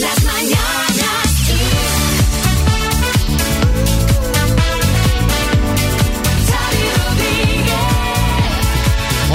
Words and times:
Las 0.00 0.24
mañanas. 0.24 1.28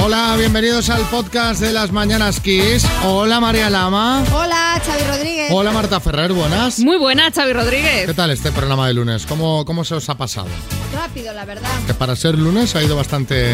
Hola, 0.01 0.35
bienvenidos 0.37 0.89
al 0.89 1.01
podcast 1.03 1.59
de 1.59 1.73
las 1.73 1.91
Mañanas 1.91 2.39
Kiss. 2.39 2.85
Hola 3.03 3.41
María 3.41 3.69
Lama. 3.69 4.23
Hola, 4.33 4.81
Xavi 4.85 5.03
Rodríguez. 5.03 5.49
Hola 5.51 5.71
Marta 5.73 5.99
Ferrer, 5.99 6.31
buenas. 6.31 6.79
Muy 6.79 6.97
buena, 6.97 7.29
Xavi 7.31 7.51
Rodríguez. 7.51 8.05
¿Qué 8.05 8.13
tal 8.13 8.31
este 8.31 8.51
programa 8.51 8.87
de 8.87 8.93
lunes? 8.93 9.25
¿Cócómo, 9.25 9.65
cómo 9.65 9.83
se 9.83 9.95
os 9.95 10.09
ha 10.09 10.15
pasado? 10.15 10.47
Rápido, 10.93 11.33
la 11.33 11.43
verdad. 11.43 11.69
Que 11.87 11.93
para 11.93 12.15
ser 12.15 12.37
lunes 12.37 12.73
ha 12.75 12.83
ido 12.83 12.95
bastante 12.95 13.53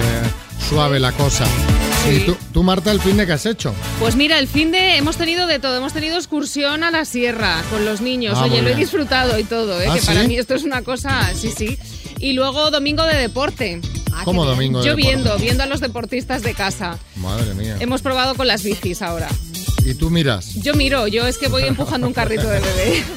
suave 0.69 0.99
la 0.99 1.11
cosa. 1.13 1.45
¿Y 2.11 2.19
tú, 2.19 2.37
tú, 2.53 2.63
Marta, 2.63 2.91
el 2.91 2.99
fin 2.99 3.17
de 3.17 3.25
qué 3.25 3.33
has 3.33 3.45
hecho? 3.45 3.73
Pues 3.99 4.15
mira, 4.15 4.39
el 4.39 4.47
fin 4.47 4.71
de 4.71 4.97
hemos 4.97 5.17
tenido 5.17 5.47
de 5.47 5.59
todo. 5.59 5.77
Hemos 5.77 5.93
tenido 5.93 6.17
excursión 6.17 6.83
a 6.83 6.91
la 6.91 7.05
sierra 7.05 7.61
con 7.69 7.85
los 7.85 8.01
niños. 8.01 8.35
Ah, 8.37 8.45
Oye, 8.45 8.61
lo 8.61 8.69
he 8.69 8.75
disfrutado 8.75 9.37
y 9.39 9.43
todo, 9.43 9.81
¿eh? 9.81 9.87
¿Ah, 9.89 9.95
que 9.95 10.01
para 10.01 10.23
mí 10.23 10.35
esto 10.37 10.55
es 10.55 10.63
una 10.63 10.81
cosa, 10.81 11.31
sí, 11.35 11.51
sí. 11.55 11.77
Y 12.19 12.33
luego 12.33 12.69
domingo 12.71 13.03
de 13.03 13.15
deporte. 13.15 13.79
Ah, 14.13 14.23
¿Cómo 14.25 14.45
domingo? 14.45 14.81
de 14.81 14.87
Yo 14.87 14.95
viendo, 14.95 15.23
deporte? 15.25 15.43
viendo 15.43 15.63
a 15.63 15.65
los 15.67 15.79
deportistas 15.79 16.41
de 16.41 16.53
casa. 16.53 16.97
Madre 17.15 17.53
mía. 17.53 17.77
Hemos 17.79 18.01
probado 18.01 18.35
con 18.35 18.47
las 18.47 18.63
bicis 18.63 19.01
ahora. 19.01 19.29
¿Y 19.85 19.93
tú 19.93 20.09
miras? 20.09 20.55
Yo 20.55 20.73
miro, 20.73 21.07
yo 21.07 21.25
es 21.25 21.37
que 21.37 21.47
voy 21.47 21.63
empujando 21.63 22.05
un 22.07 22.13
carrito 22.13 22.47
de 22.49 22.59
bebé. 22.59 23.03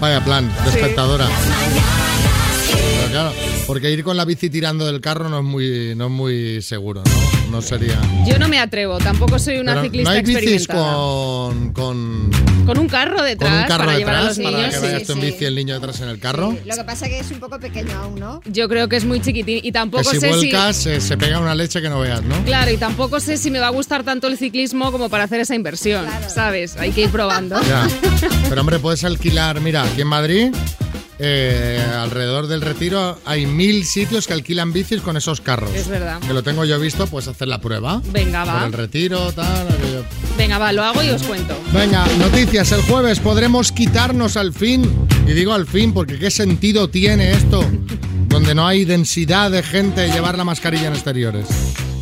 Vaya 0.00 0.24
plan, 0.24 0.48
de 0.64 0.70
Sí. 0.72 0.78
espectadora. 0.78 1.26
Claro, 3.12 3.32
porque 3.66 3.90
ir 3.90 4.02
con 4.02 4.16
la 4.16 4.24
bici 4.24 4.50
tirando 4.50 4.84
del 4.86 5.00
carro 5.00 5.28
no 5.28 5.38
es 5.38 5.44
muy, 5.44 5.94
no 5.94 6.06
es 6.06 6.10
muy 6.10 6.62
seguro, 6.62 7.02
¿no? 7.04 7.50
No 7.52 7.60
sería... 7.62 8.00
Yo 8.26 8.38
no 8.38 8.48
me 8.48 8.58
atrevo, 8.58 8.96
tampoco 8.98 9.38
soy 9.38 9.58
una 9.58 9.72
Pero 9.74 9.84
ciclista 9.84 10.10
¿No 10.10 10.16
hay 10.16 10.22
bicis 10.24 10.42
experimentada. 10.52 10.94
con, 10.94 11.72
con, 11.74 12.30
Con 12.64 12.78
un 12.78 12.88
carro 12.88 13.22
detrás 13.22 13.50
con 13.50 13.60
un 13.60 13.66
carro 13.68 13.84
para 13.84 13.98
llevar 13.98 14.14
a 14.14 14.18
detrás 14.20 14.38
los 14.38 14.46
para 14.46 14.56
niños. 14.56 14.70
que 14.74 14.80
sí. 14.80 14.86
vayas 14.92 15.06
tú 15.06 15.12
en 15.12 15.20
sí. 15.20 15.26
bici 15.26 15.44
el 15.44 15.54
niño 15.54 15.74
detrás 15.74 16.00
en 16.00 16.08
el 16.08 16.18
carro? 16.18 16.56
Lo 16.64 16.74
que 16.76 16.84
pasa 16.84 17.04
es 17.06 17.12
que 17.12 17.18
es 17.18 17.30
un 17.30 17.40
poco 17.40 17.60
pequeño 17.60 17.92
aún, 17.98 18.18
¿no? 18.18 18.40
Yo 18.46 18.68
creo 18.70 18.88
que 18.88 18.96
es 18.96 19.04
muy 19.04 19.20
chiquitín 19.20 19.58
y 19.58 19.62
Que 19.62 19.72
tampoco 19.72 20.04
si 20.04 20.18
sé 20.18 20.32
si 20.32 20.38
vuelcas 20.38 20.76
se, 20.76 21.00
se 21.02 21.16
pega 21.18 21.40
una 21.40 21.54
leche 21.54 21.82
que 21.82 21.90
no 21.90 22.00
veas, 22.00 22.22
¿no? 22.22 22.42
Claro, 22.44 22.70
y 22.70 22.78
tampoco 22.78 23.20
sé 23.20 23.36
si 23.36 23.50
me 23.50 23.58
va 23.58 23.66
a 23.66 23.70
gustar 23.70 24.02
tanto 24.02 24.28
el 24.28 24.38
ciclismo 24.38 24.90
como 24.90 25.10
para 25.10 25.24
hacer 25.24 25.40
esa 25.40 25.54
inversión, 25.54 26.06
Claro. 26.06 26.30
¿sabes? 26.30 26.76
Hay 26.78 26.92
que 26.92 27.02
ir 27.02 27.10
probando. 27.10 27.60
Ya. 27.68 27.86
Pero 28.48 28.62
hombre, 28.62 28.78
puedes 28.78 29.04
alquilar, 29.04 29.60
mira, 29.60 29.82
aquí 29.82 30.00
en 30.00 30.08
Madrid, 30.08 30.54
eh, 31.24 31.80
alrededor 32.00 32.48
del 32.48 32.60
retiro, 32.62 33.16
hay 33.24 33.46
mil 33.46 33.84
sitios 33.86 34.26
que 34.26 34.32
alquilan 34.32 34.72
bicis 34.72 35.00
con 35.00 35.16
esos 35.16 35.40
carros. 35.40 35.70
Es 35.72 35.86
verdad. 35.86 36.18
Que 36.18 36.32
lo 36.34 36.42
tengo 36.42 36.64
yo 36.64 36.80
visto, 36.80 37.06
pues 37.06 37.28
hacer 37.28 37.46
la 37.46 37.60
prueba. 37.60 38.02
Venga, 38.10 38.44
Por 38.44 38.54
va. 38.54 38.66
el 38.66 38.72
retiro, 38.72 39.30
tal. 39.32 39.68
aquello. 39.68 40.04
Venga, 40.36 40.58
va, 40.58 40.72
lo 40.72 40.82
hago 40.82 41.00
y 41.02 41.10
os 41.10 41.22
cuento. 41.22 41.56
Venga, 41.72 42.04
noticias. 42.18 42.72
El 42.72 42.82
jueves 42.82 43.20
podremos 43.20 43.70
quitarnos 43.70 44.36
al 44.36 44.52
fin. 44.52 44.90
Y 45.26 45.32
digo 45.32 45.52
al 45.52 45.66
fin 45.66 45.94
porque 45.94 46.18
¿qué 46.18 46.30
sentido 46.32 46.88
tiene 46.90 47.30
esto? 47.30 47.64
Donde 48.28 48.54
no 48.54 48.66
hay 48.66 48.84
densidad 48.84 49.52
de 49.52 49.62
gente 49.62 50.08
llevar 50.08 50.36
la 50.36 50.42
mascarilla 50.44 50.88
en 50.88 50.94
exteriores. 50.94 51.46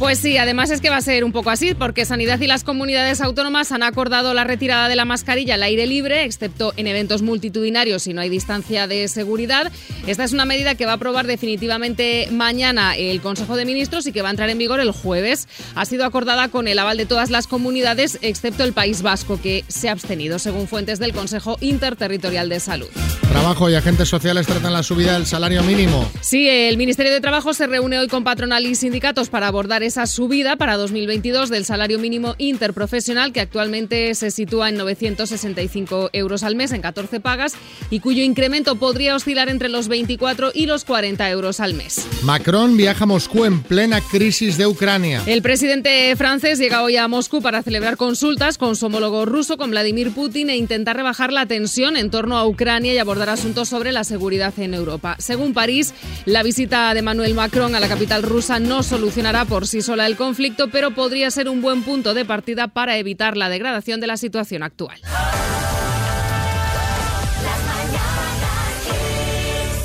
Pues 0.00 0.18
sí, 0.18 0.38
además 0.38 0.70
es 0.70 0.80
que 0.80 0.88
va 0.88 0.96
a 0.96 1.02
ser 1.02 1.24
un 1.24 1.30
poco 1.30 1.50
así, 1.50 1.74
porque 1.74 2.06
Sanidad 2.06 2.40
y 2.40 2.46
las 2.46 2.64
comunidades 2.64 3.20
autónomas 3.20 3.70
han 3.70 3.82
acordado 3.82 4.32
la 4.32 4.44
retirada 4.44 4.88
de 4.88 4.96
la 4.96 5.04
mascarilla 5.04 5.56
al 5.56 5.62
aire 5.62 5.86
libre, 5.86 6.24
excepto 6.24 6.72
en 6.78 6.86
eventos 6.86 7.20
multitudinarios 7.20 8.04
si 8.04 8.14
no 8.14 8.22
hay 8.22 8.30
distancia 8.30 8.86
de 8.86 9.08
seguridad. 9.08 9.70
Esta 10.06 10.24
es 10.24 10.32
una 10.32 10.46
medida 10.46 10.74
que 10.74 10.86
va 10.86 10.92
a 10.92 10.94
aprobar 10.94 11.26
definitivamente 11.26 12.28
mañana 12.32 12.96
el 12.96 13.20
Consejo 13.20 13.56
de 13.56 13.66
Ministros 13.66 14.06
y 14.06 14.12
que 14.12 14.22
va 14.22 14.28
a 14.28 14.30
entrar 14.30 14.48
en 14.48 14.56
vigor 14.56 14.80
el 14.80 14.90
jueves. 14.90 15.48
Ha 15.74 15.84
sido 15.84 16.06
acordada 16.06 16.48
con 16.48 16.66
el 16.66 16.78
aval 16.78 16.96
de 16.96 17.04
todas 17.04 17.28
las 17.28 17.46
comunidades, 17.46 18.18
excepto 18.22 18.64
el 18.64 18.72
País 18.72 19.02
Vasco, 19.02 19.38
que 19.38 19.66
se 19.68 19.90
ha 19.90 19.92
abstenido, 19.92 20.38
según 20.38 20.66
fuentes 20.66 20.98
del 20.98 21.12
Consejo 21.12 21.58
Interterritorial 21.60 22.48
de 22.48 22.60
Salud. 22.60 22.88
Trabajo 23.28 23.68
y 23.68 23.74
agentes 23.74 24.08
sociales 24.08 24.46
tratan 24.46 24.72
la 24.72 24.82
subida 24.82 25.12
del 25.12 25.26
salario 25.26 25.62
mínimo. 25.62 26.10
Sí, 26.20 26.48
el 26.48 26.78
Ministerio 26.78 27.12
de 27.12 27.20
Trabajo 27.20 27.52
se 27.52 27.66
reúne 27.66 27.98
hoy 27.98 28.08
con 28.08 28.24
patronal 28.24 28.66
y 28.66 28.74
sindicatos 28.74 29.28
para 29.28 29.46
abordar 29.46 29.84
esa 29.90 30.06
subida 30.06 30.54
para 30.54 30.76
2022 30.76 31.50
del 31.50 31.64
salario 31.64 31.98
mínimo 31.98 32.36
interprofesional 32.38 33.32
que 33.32 33.40
actualmente 33.40 34.14
se 34.14 34.30
sitúa 34.30 34.68
en 34.68 34.76
965 34.76 36.10
euros 36.12 36.44
al 36.44 36.54
mes 36.54 36.70
en 36.70 36.80
14 36.80 37.18
pagas 37.18 37.54
y 37.90 37.98
cuyo 37.98 38.22
incremento 38.22 38.76
podría 38.76 39.16
oscilar 39.16 39.48
entre 39.48 39.68
los 39.68 39.88
24 39.88 40.52
y 40.54 40.66
los 40.66 40.84
40 40.84 41.28
euros 41.30 41.58
al 41.58 41.74
mes. 41.74 42.06
Macron 42.22 42.76
viaja 42.76 43.02
a 43.02 43.06
Moscú 43.08 43.44
en 43.44 43.64
plena 43.64 44.00
crisis 44.00 44.56
de 44.56 44.68
Ucrania. 44.68 45.24
El 45.26 45.42
presidente 45.42 46.14
francés 46.14 46.60
llega 46.60 46.84
hoy 46.84 46.96
a 46.96 47.08
Moscú 47.08 47.42
para 47.42 47.64
celebrar 47.64 47.96
consultas 47.96 48.58
con 48.58 48.76
su 48.76 48.86
homólogo 48.86 49.26
ruso, 49.26 49.56
con 49.56 49.70
Vladimir 49.70 50.12
Putin, 50.12 50.50
e 50.50 50.56
intentar 50.56 50.94
rebajar 50.94 51.32
la 51.32 51.46
tensión 51.46 51.96
en 51.96 52.10
torno 52.10 52.38
a 52.38 52.46
Ucrania 52.46 52.94
y 52.94 52.98
abordar 52.98 53.28
asuntos 53.28 53.68
sobre 53.68 53.90
la 53.90 54.04
seguridad 54.04 54.54
en 54.56 54.72
Europa. 54.72 55.16
Según 55.18 55.52
París, 55.52 55.94
la 56.26 56.44
visita 56.44 56.94
de 56.94 57.02
Manuel 57.02 57.34
Macron 57.34 57.74
a 57.74 57.80
la 57.80 57.88
capital 57.88 58.22
rusa 58.22 58.60
no 58.60 58.84
solucionará 58.84 59.46
por 59.46 59.66
sí 59.66 59.79
sola 59.82 60.06
el 60.06 60.16
conflicto, 60.16 60.68
pero 60.70 60.92
podría 60.92 61.30
ser 61.30 61.48
un 61.48 61.62
buen 61.62 61.82
punto 61.82 62.14
de 62.14 62.24
partida 62.24 62.68
para 62.68 62.96
evitar 62.96 63.36
la 63.36 63.48
degradación 63.48 64.00
de 64.00 64.06
la 64.06 64.16
situación 64.16 64.62
actual. 64.62 65.00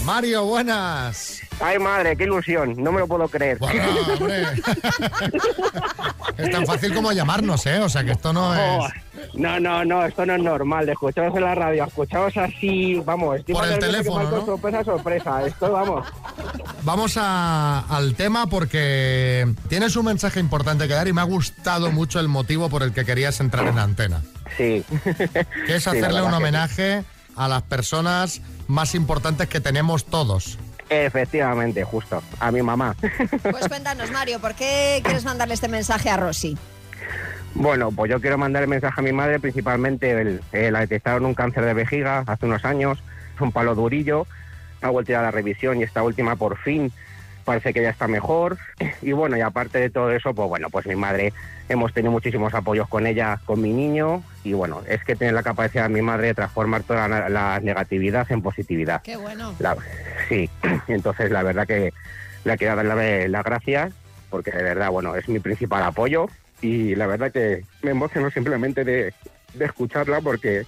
Mario, 0.03 0.45
buenas. 0.45 1.41
Ay, 1.59 1.79
madre, 1.79 2.15
qué 2.15 2.25
ilusión. 2.25 2.75
No 2.77 2.91
me 2.91 2.99
lo 2.99 3.07
puedo 3.07 3.27
creer. 3.27 3.57
Bueno, 3.57 3.83
hombre. 4.19 4.43
es 6.37 6.51
tan 6.51 6.65
fácil 6.65 6.93
como 6.93 7.11
llamarnos, 7.11 7.65
¿eh? 7.65 7.79
O 7.79 7.89
sea 7.89 8.03
que 8.03 8.11
esto 8.11 8.31
no 8.31 8.49
Oh, 8.51 8.87
es... 8.87 8.93
no, 9.33 9.59
no, 9.59 9.83
no, 9.85 10.05
esto 10.05 10.25
no 10.25 10.35
es 10.35 10.41
normal. 10.43 10.85
De 10.85 10.91
escucharos 10.93 11.35
en 11.35 11.43
la 11.43 11.55
radio, 11.55 11.83
escucharos 11.85 12.35
así, 12.37 12.95
vamos. 13.05 13.37
estoy 13.39 13.55
Por 13.55 13.65
el 13.67 13.79
teléfono, 13.79 14.23
marco 14.23 14.37
¿no? 14.37 14.45
Sorpresa, 14.45 14.83
sorpresa. 14.83 15.45
Esto, 15.45 15.71
vamos. 15.71 16.07
Vamos 16.83 17.17
a- 17.17 17.79
al 17.89 18.15
tema 18.15 18.47
porque 18.47 19.47
tienes 19.69 19.95
un 19.95 20.05
mensaje 20.05 20.39
importante 20.39 20.87
que 20.87 20.93
dar 20.93 21.07
y 21.07 21.13
me 21.13 21.21
ha 21.21 21.25
gustado 21.25 21.91
mucho 21.91 22.19
el 22.19 22.27
motivo 22.27 22.69
por 22.69 22.83
el 22.83 22.93
que 22.93 23.05
querías 23.05 23.39
entrar 23.39 23.67
en 23.67 23.75
la 23.75 23.83
antena. 23.83 24.21
Sí. 24.57 24.83
Que 25.65 25.75
es 25.75 25.87
hacerle 25.87 26.21
un 26.21 26.29
sí. 26.31 26.35
homenaje 26.37 27.03
a 27.35 27.47
las 27.47 27.63
personas 27.63 28.41
más 28.67 28.95
importantes 28.95 29.47
que 29.49 29.59
tenemos 29.59 30.05
todos. 30.05 30.57
Efectivamente, 30.89 31.83
justo. 31.83 32.21
A 32.39 32.51
mi 32.51 32.61
mamá. 32.61 32.95
Pues 33.51 33.67
cuéntanos, 33.67 34.11
Mario, 34.11 34.39
¿por 34.39 34.53
qué 34.53 35.01
quieres 35.03 35.25
mandarle 35.25 35.55
este 35.55 35.67
mensaje 35.67 36.09
a 36.09 36.17
Rosy? 36.17 36.55
Bueno, 37.55 37.91
pues 37.91 38.11
yo 38.11 38.19
quiero 38.19 38.37
mandar 38.37 38.63
el 38.63 38.69
mensaje 38.69 38.99
a 38.99 39.03
mi 39.03 39.13
madre, 39.13 39.39
principalmente 39.39 40.11
el, 40.11 40.41
eh, 40.51 40.71
la 40.71 40.81
detectaron 40.81 41.25
un 41.25 41.33
cáncer 41.33 41.63
de 41.63 41.73
vejiga 41.73 42.23
hace 42.27 42.45
unos 42.45 42.65
años, 42.65 43.01
un 43.39 43.51
palo 43.51 43.75
durillo, 43.75 44.27
ha 44.81 44.89
vuelto 44.89 45.17
a 45.17 45.21
la 45.21 45.31
revisión 45.31 45.79
y 45.79 45.83
esta 45.83 46.03
última 46.03 46.35
por 46.35 46.57
fin 46.57 46.91
parece 47.45 47.73
que 47.73 47.81
ya 47.81 47.91
está 47.91 48.07
mejor. 48.07 48.57
Y 49.01 49.13
bueno, 49.13 49.37
y 49.37 49.41
aparte 49.41 49.79
de 49.79 49.89
todo 49.89 50.11
eso, 50.11 50.33
pues 50.33 50.49
bueno, 50.49 50.69
pues 50.69 50.85
mi 50.85 50.95
madre, 50.95 51.31
hemos 51.69 51.93
tenido 51.93 52.11
muchísimos 52.11 52.53
apoyos 52.53 52.89
con 52.89 53.07
ella, 53.07 53.39
con 53.45 53.61
mi 53.61 53.71
niño, 53.71 54.23
y 54.43 54.53
bueno, 54.53 54.81
es 54.87 55.03
que 55.05 55.15
tiene 55.15 55.31
la 55.31 55.43
capacidad 55.43 55.87
mi 55.89 56.01
madre 56.01 56.27
de 56.27 56.33
transformar 56.33 56.83
toda 56.83 57.07
la, 57.07 57.29
la 57.29 57.59
negatividad 57.61 58.29
en 58.31 58.41
positividad. 58.41 59.01
Qué 59.03 59.15
bueno. 59.15 59.53
La- 59.59 59.77
sí, 60.27 60.49
entonces 60.87 61.31
la 61.31 61.43
verdad 61.43 61.65
que 61.67 61.93
le 62.43 62.57
quiero 62.57 62.75
dar 62.75 62.85
la- 62.85 63.27
las 63.29 63.43
gracias 63.45 63.93
porque 64.29 64.51
de 64.51 64.63
verdad, 64.63 64.89
bueno, 64.89 65.15
es 65.15 65.29
mi 65.29 65.39
principal 65.39 65.83
apoyo 65.83 66.27
y 66.61 66.95
la 66.95 67.07
verdad 67.07 67.31
que 67.31 67.63
me 67.81 67.91
emociono 67.91 68.29
simplemente 68.31 68.83
de, 68.83 69.13
escucharla 69.59 70.19
porque 70.19 70.65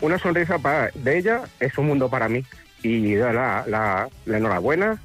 una 0.00 0.18
sonrisa 0.18 0.58
para, 0.58 0.90
de 0.94 1.18
ella 1.18 1.42
es 1.60 1.78
un 1.78 1.86
mundo 1.86 2.08
para 2.10 2.28
mí. 2.28 2.44
Y 2.82 3.14
la, 3.14 3.64
la, 3.66 4.08
la 4.26 4.36
enhorabuena 4.36 5.00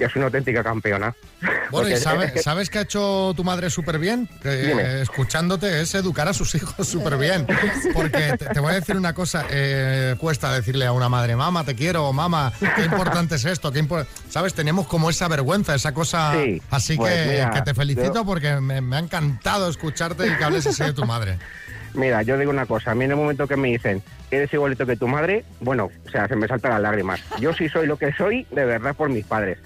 que 0.00 0.06
es 0.06 0.16
una 0.16 0.24
auténtica 0.26 0.64
campeona. 0.64 1.14
Bueno, 1.40 1.60
Porque 1.70 1.92
¿y 1.92 1.96
sabe- 1.96 2.32
que- 2.32 2.42
sabes 2.42 2.68
qué 2.70 2.78
ha 2.78 2.82
hecho 2.82 3.32
tu 3.36 3.44
madre 3.44 3.70
súper 3.70 3.98
bien? 3.98 4.28
Dime. 4.42 5.02
escuchándote 5.02 5.80
es 5.82 5.94
educar 5.94 6.26
a 6.26 6.32
sus 6.34 6.54
hijos 6.54 6.88
súper 6.88 7.16
bien. 7.16 7.46
Porque 7.94 8.34
te, 8.38 8.46
te 8.46 8.60
voy 8.60 8.72
a 8.72 8.74
decir 8.76 8.96
una 8.96 9.12
cosa, 9.14 9.44
eh, 9.50 10.16
cuesta 10.18 10.52
decirle 10.52 10.86
a 10.86 10.92
una 10.92 11.08
madre, 11.08 11.36
mamá, 11.36 11.64
te 11.64 11.74
quiero, 11.76 12.12
mamá, 12.12 12.52
qué 12.76 12.82
importante 12.84 13.36
es 13.36 13.44
esto, 13.44 13.70
qué 13.70 13.80
impo-". 13.84 14.04
¿sabes? 14.28 14.54
Tenemos 14.54 14.86
como 14.88 15.10
esa 15.10 15.28
vergüenza, 15.28 15.74
esa 15.74 15.92
cosa... 15.92 16.32
Sí, 16.34 16.60
así 16.70 16.96
pues 16.96 17.12
que, 17.12 17.30
mira, 17.30 17.50
que 17.50 17.62
te 17.62 17.74
felicito 17.74 18.14
yo- 18.14 18.24
porque 18.24 18.56
me, 18.60 18.80
me 18.80 18.96
ha 18.96 19.00
encantado 19.00 19.68
escucharte 19.68 20.26
y 20.26 20.34
que 20.36 20.44
hables 20.44 20.66
así 20.66 20.82
de 20.82 20.92
tu 20.92 21.04
madre. 21.04 21.38
Mira, 21.92 22.22
yo 22.22 22.38
digo 22.38 22.52
una 22.52 22.66
cosa, 22.66 22.92
a 22.92 22.94
mí 22.94 23.04
en 23.04 23.10
el 23.10 23.16
momento 23.16 23.48
que 23.48 23.56
me 23.56 23.66
dicen 23.66 24.00
eres 24.30 24.52
igualito 24.54 24.86
que 24.86 24.94
tu 24.96 25.08
madre, 25.08 25.44
bueno, 25.58 25.90
o 26.06 26.10
sea, 26.10 26.28
se 26.28 26.36
me 26.36 26.46
saltan 26.46 26.70
las 26.70 26.80
lágrimas. 26.82 27.20
Yo 27.40 27.52
sí 27.52 27.68
soy 27.68 27.88
lo 27.88 27.96
que 27.96 28.12
soy, 28.12 28.46
de 28.52 28.64
verdad, 28.64 28.94
por 28.94 29.08
mis 29.08 29.26
padres. 29.26 29.58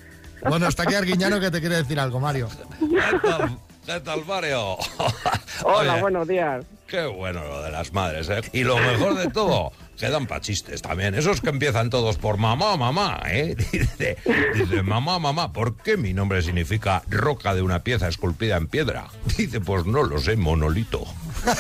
Bueno, 0.48 0.68
está 0.68 0.82
aquí 0.84 0.94
Arguiñano 0.94 1.40
que 1.40 1.50
te 1.50 1.60
quiere 1.60 1.76
decir 1.76 1.98
algo, 1.98 2.20
Mario. 2.20 2.48
¿Qué 2.78 3.18
tal, 3.28 3.58
qué 3.86 4.00
tal, 4.00 4.24
Mario? 4.24 4.76
Hola, 5.64 5.92
Oye, 5.92 6.00
buenos 6.00 6.28
días. 6.28 6.64
Qué 6.86 7.06
bueno 7.06 7.42
lo 7.44 7.62
de 7.62 7.70
las 7.70 7.92
madres, 7.92 8.28
¿eh? 8.28 8.40
Y 8.52 8.62
lo 8.62 8.76
mejor 8.76 9.14
de 9.14 9.28
todo, 9.30 9.72
Quedan 9.98 10.26
pa' 10.26 10.40
chistes 10.40 10.82
también. 10.82 11.14
Esos 11.14 11.40
que 11.40 11.50
empiezan 11.50 11.90
todos 11.90 12.16
por 12.16 12.36
mamá, 12.36 12.76
mamá, 12.76 13.20
¿eh? 13.26 13.56
Dice, 13.72 14.16
dice, 14.54 14.82
mamá, 14.82 15.18
mamá, 15.18 15.52
¿por 15.52 15.76
qué 15.76 15.96
mi 15.96 16.12
nombre 16.12 16.42
significa 16.42 17.02
roca 17.08 17.54
de 17.54 17.62
una 17.62 17.82
pieza 17.82 18.08
esculpida 18.08 18.56
en 18.56 18.66
piedra? 18.66 19.06
Dice, 19.36 19.60
pues 19.60 19.86
no 19.86 20.02
lo 20.02 20.18
sé, 20.18 20.36
monolito. 20.36 21.04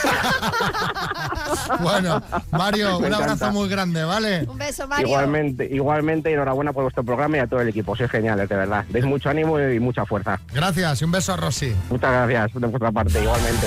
Bueno, 1.80 2.22
Mario, 2.50 3.00
Me 3.00 3.08
un 3.08 3.14
abrazo 3.14 3.50
muy 3.52 3.68
grande, 3.68 4.04
¿vale? 4.04 4.44
Un 4.48 4.58
beso, 4.58 4.86
Mario. 4.86 5.06
Igualmente, 5.06 5.68
igualmente, 5.70 6.32
enhorabuena 6.32 6.72
por 6.72 6.84
vuestro 6.84 7.04
programa 7.04 7.36
y 7.36 7.40
a 7.40 7.46
todo 7.46 7.60
el 7.60 7.68
equipo. 7.68 7.94
Sois 7.96 8.10
geniales, 8.10 8.48
de 8.48 8.56
verdad. 8.56 8.84
Deis 8.88 9.04
mucho 9.04 9.30
ánimo 9.30 9.60
y 9.60 9.80
mucha 9.80 10.04
fuerza. 10.06 10.40
Gracias 10.52 11.02
y 11.02 11.04
un 11.04 11.12
beso 11.12 11.32
a 11.32 11.36
Rosy. 11.36 11.74
Muchas 11.90 12.10
gracias 12.10 12.60
de 12.60 12.66
vuestra 12.66 12.92
parte, 12.92 13.22
igualmente. 13.22 13.66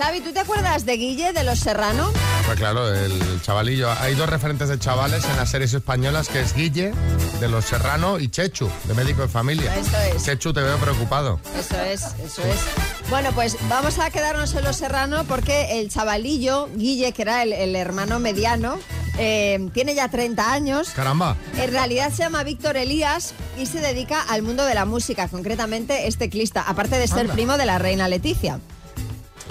Xavi, 0.00 0.22
¿tú 0.22 0.32
te 0.32 0.40
acuerdas 0.40 0.86
de 0.86 0.96
Guille 0.96 1.34
de 1.34 1.44
Los 1.44 1.58
Serrano? 1.58 2.10
Pues 2.46 2.58
claro, 2.58 2.90
el 2.90 3.42
chavalillo. 3.42 3.90
Hay 4.00 4.14
dos 4.14 4.30
referentes 4.30 4.70
de 4.70 4.78
chavales 4.78 5.26
en 5.26 5.36
las 5.36 5.50
series 5.50 5.74
españolas, 5.74 6.30
que 6.30 6.40
es 6.40 6.54
Guille, 6.54 6.94
de 7.38 7.48
Los 7.48 7.66
Serrano, 7.66 8.18
y 8.18 8.30
Chechu, 8.30 8.70
de 8.84 8.94
Médico 8.94 9.20
de 9.20 9.28
Familia. 9.28 9.76
Eso 9.76 9.98
es. 10.16 10.24
Chechu, 10.24 10.54
te 10.54 10.62
veo 10.62 10.78
preocupado. 10.78 11.38
Eso 11.54 11.78
es, 11.82 12.02
eso 12.24 12.42
es. 12.42 13.10
Bueno, 13.10 13.30
pues 13.32 13.58
vamos 13.68 13.98
a 13.98 14.08
quedarnos 14.08 14.54
en 14.54 14.64
Los 14.64 14.76
Serrano 14.76 15.24
porque 15.24 15.78
el 15.80 15.90
chavalillo, 15.90 16.70
Guille, 16.74 17.12
que 17.12 17.20
era 17.20 17.42
el, 17.42 17.52
el 17.52 17.76
hermano 17.76 18.18
mediano, 18.20 18.78
eh, 19.18 19.68
tiene 19.74 19.94
ya 19.94 20.08
30 20.08 20.50
años. 20.50 20.90
Caramba. 20.96 21.36
En 21.58 21.70
realidad 21.70 22.10
se 22.10 22.22
llama 22.22 22.42
Víctor 22.42 22.78
Elías 22.78 23.34
y 23.58 23.66
se 23.66 23.80
dedica 23.80 24.22
al 24.22 24.40
mundo 24.40 24.64
de 24.64 24.74
la 24.74 24.86
música, 24.86 25.28
concretamente 25.28 26.06
es 26.06 26.16
teclista, 26.16 26.62
aparte 26.62 26.96
de 26.96 27.06
ser 27.06 27.20
Anda. 27.20 27.34
primo 27.34 27.58
de 27.58 27.66
la 27.66 27.78
reina 27.78 28.08
Leticia. 28.08 28.60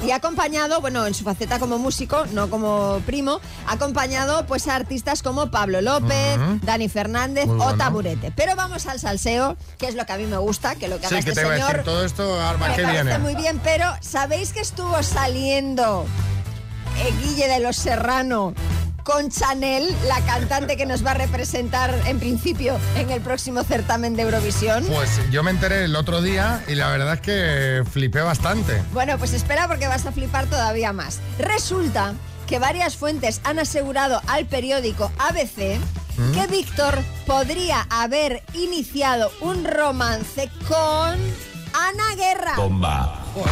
Y 0.05 0.11
ha 0.11 0.15
acompañado, 0.15 0.79
bueno, 0.79 1.05
en 1.05 1.13
su 1.13 1.23
faceta 1.25 1.59
como 1.59 1.77
músico, 1.77 2.25
no 2.31 2.49
como 2.49 3.01
primo, 3.05 3.41
ha 3.67 3.73
acompañado 3.73 4.45
pues 4.45 4.67
a 4.67 4.75
artistas 4.75 5.21
como 5.21 5.51
Pablo 5.51 5.81
López. 5.81 6.37
Dani 6.63 6.87
Fernández 6.87 7.47
Muy 7.47 7.55
o 7.55 7.63
bueno. 7.63 7.77
Taburete. 7.77 8.31
Pero 8.35 8.55
vamos 8.55 8.87
al 8.87 8.99
salseo, 8.99 9.57
que 9.77 9.87
es 9.87 9.95
lo 9.95 10.05
que 10.05 10.13
a 10.13 10.17
mí 10.17 10.25
me 10.25 10.37
gusta, 10.37 10.75
que 10.75 10.87
lo 10.87 10.99
que 10.99 11.07
haga 11.07 11.17
Sí, 11.17 11.23
que 11.23 11.29
este 11.31 11.41
te 11.41 11.47
iba 11.47 11.53
a 11.53 11.57
señor 11.57 11.71
decir 11.71 11.83
todo 11.85 12.05
esto, 12.05 12.41
Arma, 12.41 12.69
me 12.69 12.75
¿qué 12.75 12.83
parece 12.83 13.03
viene? 13.03 13.19
muy 13.19 13.35
bien, 13.35 13.59
pero 13.63 13.85
¿sabéis 14.01 14.53
que 14.53 14.61
estuvo 14.61 15.03
saliendo 15.03 16.05
eh, 16.99 17.13
Guille 17.21 17.47
de 17.49 17.59
los 17.59 17.75
Serrano 17.75 18.53
con 19.09 19.31
Chanel, 19.31 19.95
la 20.07 20.21
cantante 20.21 20.77
que 20.77 20.85
nos 20.85 21.03
va 21.03 21.11
a 21.11 21.13
representar 21.15 21.91
en 22.05 22.19
principio 22.19 22.77
en 22.95 23.09
el 23.09 23.21
próximo 23.21 23.63
certamen 23.63 24.15
de 24.15 24.21
Eurovisión? 24.21 24.85
Pues 24.85 25.09
yo 25.31 25.41
me 25.41 25.49
enteré 25.49 25.85
el 25.85 25.95
otro 25.95 26.21
día 26.21 26.63
y 26.67 26.75
la 26.75 26.89
verdad 26.89 27.15
es 27.15 27.21
que 27.21 27.83
flipé 27.89 28.21
bastante. 28.21 28.83
Bueno, 28.93 29.17
pues 29.17 29.33
espera 29.33 29.67
porque 29.67 29.87
vas 29.87 30.05
a 30.05 30.11
flipar 30.11 30.45
todavía 30.45 30.93
más. 30.93 31.21
Resulta 31.39 32.13
que 32.45 32.59
varias 32.59 32.97
fuentes 32.97 33.41
han 33.45 33.57
asegurado 33.57 34.21
al 34.27 34.45
periódico 34.45 35.11
ABC 35.17 35.79
¿Mm? 36.17 36.31
que 36.33 36.45
Víctor 36.45 36.99
podría 37.25 37.87
haber 37.89 38.43
iniciado 38.53 39.31
un 39.41 39.65
romance 39.65 40.51
con 40.67 41.17
Ana 41.73 42.15
Guerra. 42.15 42.53
Bomba. 42.57 43.23
Joder, 43.33 43.49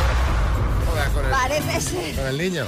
con 1.18 1.26
el, 1.26 1.32
Parece 1.32 1.82
ser. 1.82 2.16
con 2.16 2.28
el 2.28 2.38
niño. 2.38 2.66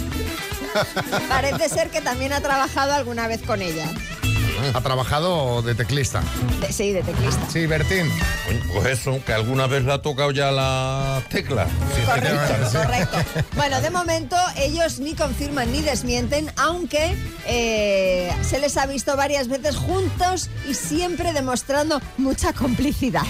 Parece 1.30 1.69
ser 1.69 1.90
que 1.90 2.01
también 2.01 2.34
ha 2.34 2.42
trabajado 2.42 2.94
alguna 2.94 3.28
vez 3.28 3.42
con 3.42 3.62
ella. 3.62 3.86
Ha 4.74 4.81
trabajado 4.81 5.62
de 5.62 5.74
teclista. 5.74 6.22
De- 6.60 6.74
sí, 6.74 6.92
de 6.92 7.01
teclista. 7.01 7.42
Sí, 7.50 7.66
Bertín. 7.66 8.12
Pues 8.74 8.88
eso, 9.00 9.24
que 9.25 9.31
alguna 9.34 9.68
vez 9.68 9.84
le 9.86 9.94
ha 9.94 10.01
tocado 10.01 10.31
ya 10.31 10.51
la 10.51 11.22
tecla. 11.30 11.66
Correcto, 12.06 12.69
sí. 12.69 12.78
correcto. 12.78 13.18
Bueno, 13.56 13.80
de 13.80 13.90
momento 13.90 14.36
ellos 14.57 15.00
ni 15.00 15.13
confirman 15.13 15.72
ni 15.72 15.81
desmienten, 15.81 16.52
aunque 16.57 17.16
eh, 17.48 18.34
se 18.42 18.60
les 18.60 18.75
ha 18.75 18.86
visto 18.86 19.16
varias 19.16 19.48
veces 19.48 19.78
juntos 19.78 20.50
y 20.69 20.74
siempre 20.74 21.31
demostrando 21.31 22.02
mucha 22.18 22.52
complicidad. 22.52 23.24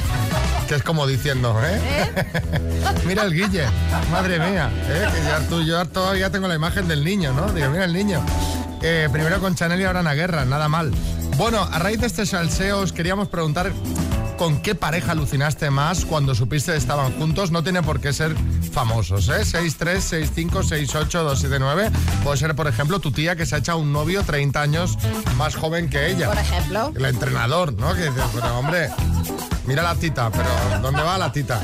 Que 0.70 0.76
es 0.76 0.84
como 0.84 1.08
diciendo, 1.08 1.60
¿eh? 1.64 2.12
mira 3.08 3.24
el 3.24 3.34
Guille, 3.34 3.66
madre 4.12 4.38
mía, 4.38 4.70
¿eh? 4.88 5.08
que 5.12 5.24
ya 5.24 5.40
tú, 5.50 5.64
yo 5.64 5.84
todavía 5.86 6.30
tengo 6.30 6.48
la 6.48 6.54
imagen 6.54 6.88
del 6.88 7.04
niño, 7.04 7.34
¿no? 7.34 7.52
Digo, 7.52 7.72
mira 7.72 7.86
el 7.86 7.94
niño. 7.94 8.24
Eh, 8.84 9.10
primero 9.12 9.40
con 9.40 9.56
Chanel 9.56 9.82
y 9.82 9.86
ahora 9.86 10.02
Ana 10.02 10.14
Guerra, 10.14 10.46
nada 10.46 10.70
mal. 10.70 10.92
Bueno, 11.38 11.64
a 11.64 11.80
raíz 11.80 12.00
de 12.02 12.06
este 12.06 12.24
salseo 12.28 12.82
os 12.82 12.94
queríamos 12.94 13.30
preguntar 13.30 13.72
con 14.38 14.62
qué 14.62 14.76
pareja 14.76 15.14
alucinaste 15.14 15.72
más 15.72 16.06
cuando 16.06 16.36
supiste 16.36 16.74
que 16.74 16.78
estaban 16.78 17.14
juntos. 17.14 17.50
No 17.50 17.64
tiene 17.64 17.82
por 17.82 18.00
qué 18.00 18.14
ser 18.14 18.36
famosos, 18.70 19.28
¿eh? 19.30 19.44
6, 19.46 19.76
65, 19.78 20.64
68, 20.64 21.24
279. 21.24 21.92
Puede 22.24 22.38
ser, 22.38 22.56
por 22.56 22.68
ejemplo, 22.68 23.00
tu 23.00 23.12
tía 23.12 23.36
que 23.36 23.46
se 23.46 23.56
ha 23.56 23.58
echado 23.60 23.78
un 23.80 23.92
novio 23.94 24.24
30 24.24 24.62
años 24.62 24.98
más 25.38 25.56
joven 25.56 25.90
que 25.90 26.08
ella. 26.10 26.28
Por 26.30 26.38
ejemplo. 26.38 26.94
El 26.96 27.06
entrenador, 27.06 27.74
¿no? 27.74 27.94
Que 27.94 28.06
dice, 28.10 28.22
pero 28.34 28.58
hombre, 28.60 28.90
mira 29.66 29.84
la 29.84 29.96
tita, 29.96 30.30
pero 30.32 30.50
¿dónde 30.82 31.02
va 31.02 31.18
la 31.18 31.32
tita? 31.32 31.60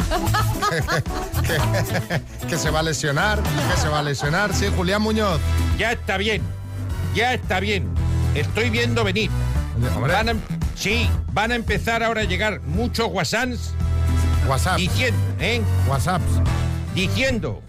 que, 0.69 0.81
que- 1.47 2.47
que 2.47 2.57
se 2.57 2.69
va 2.69 2.79
a 2.79 2.83
lesionar, 2.83 3.41
que 3.41 3.81
se 3.81 3.87
va 3.89 3.99
a 3.99 4.03
lesionar. 4.03 4.53
Sí, 4.53 4.67
Julián 4.75 5.01
Muñoz. 5.01 5.39
Ya 5.77 5.91
está 5.93 6.17
bien, 6.17 6.41
ya 7.15 7.33
está 7.33 7.59
bien. 7.59 7.87
Estoy 8.35 8.69
viendo 8.69 9.03
venir. 9.03 9.29
Hombre, 9.95 10.13
Van 10.13 10.27
a, 10.27 10.31
em- 10.31 10.41
sí, 10.75 11.09
van 11.33 11.51
a 11.51 11.55
empezar 11.55 12.03
ahora 12.03 12.21
a 12.21 12.23
llegar 12.25 12.61
muchos 12.61 13.07
WhatsApps 13.11 13.71
WhatsApp, 14.47 14.77
diciendo, 14.77 15.19
¿eh? 15.39 15.61
WhatsApp. 15.87 16.21
Diciendo 16.95 17.61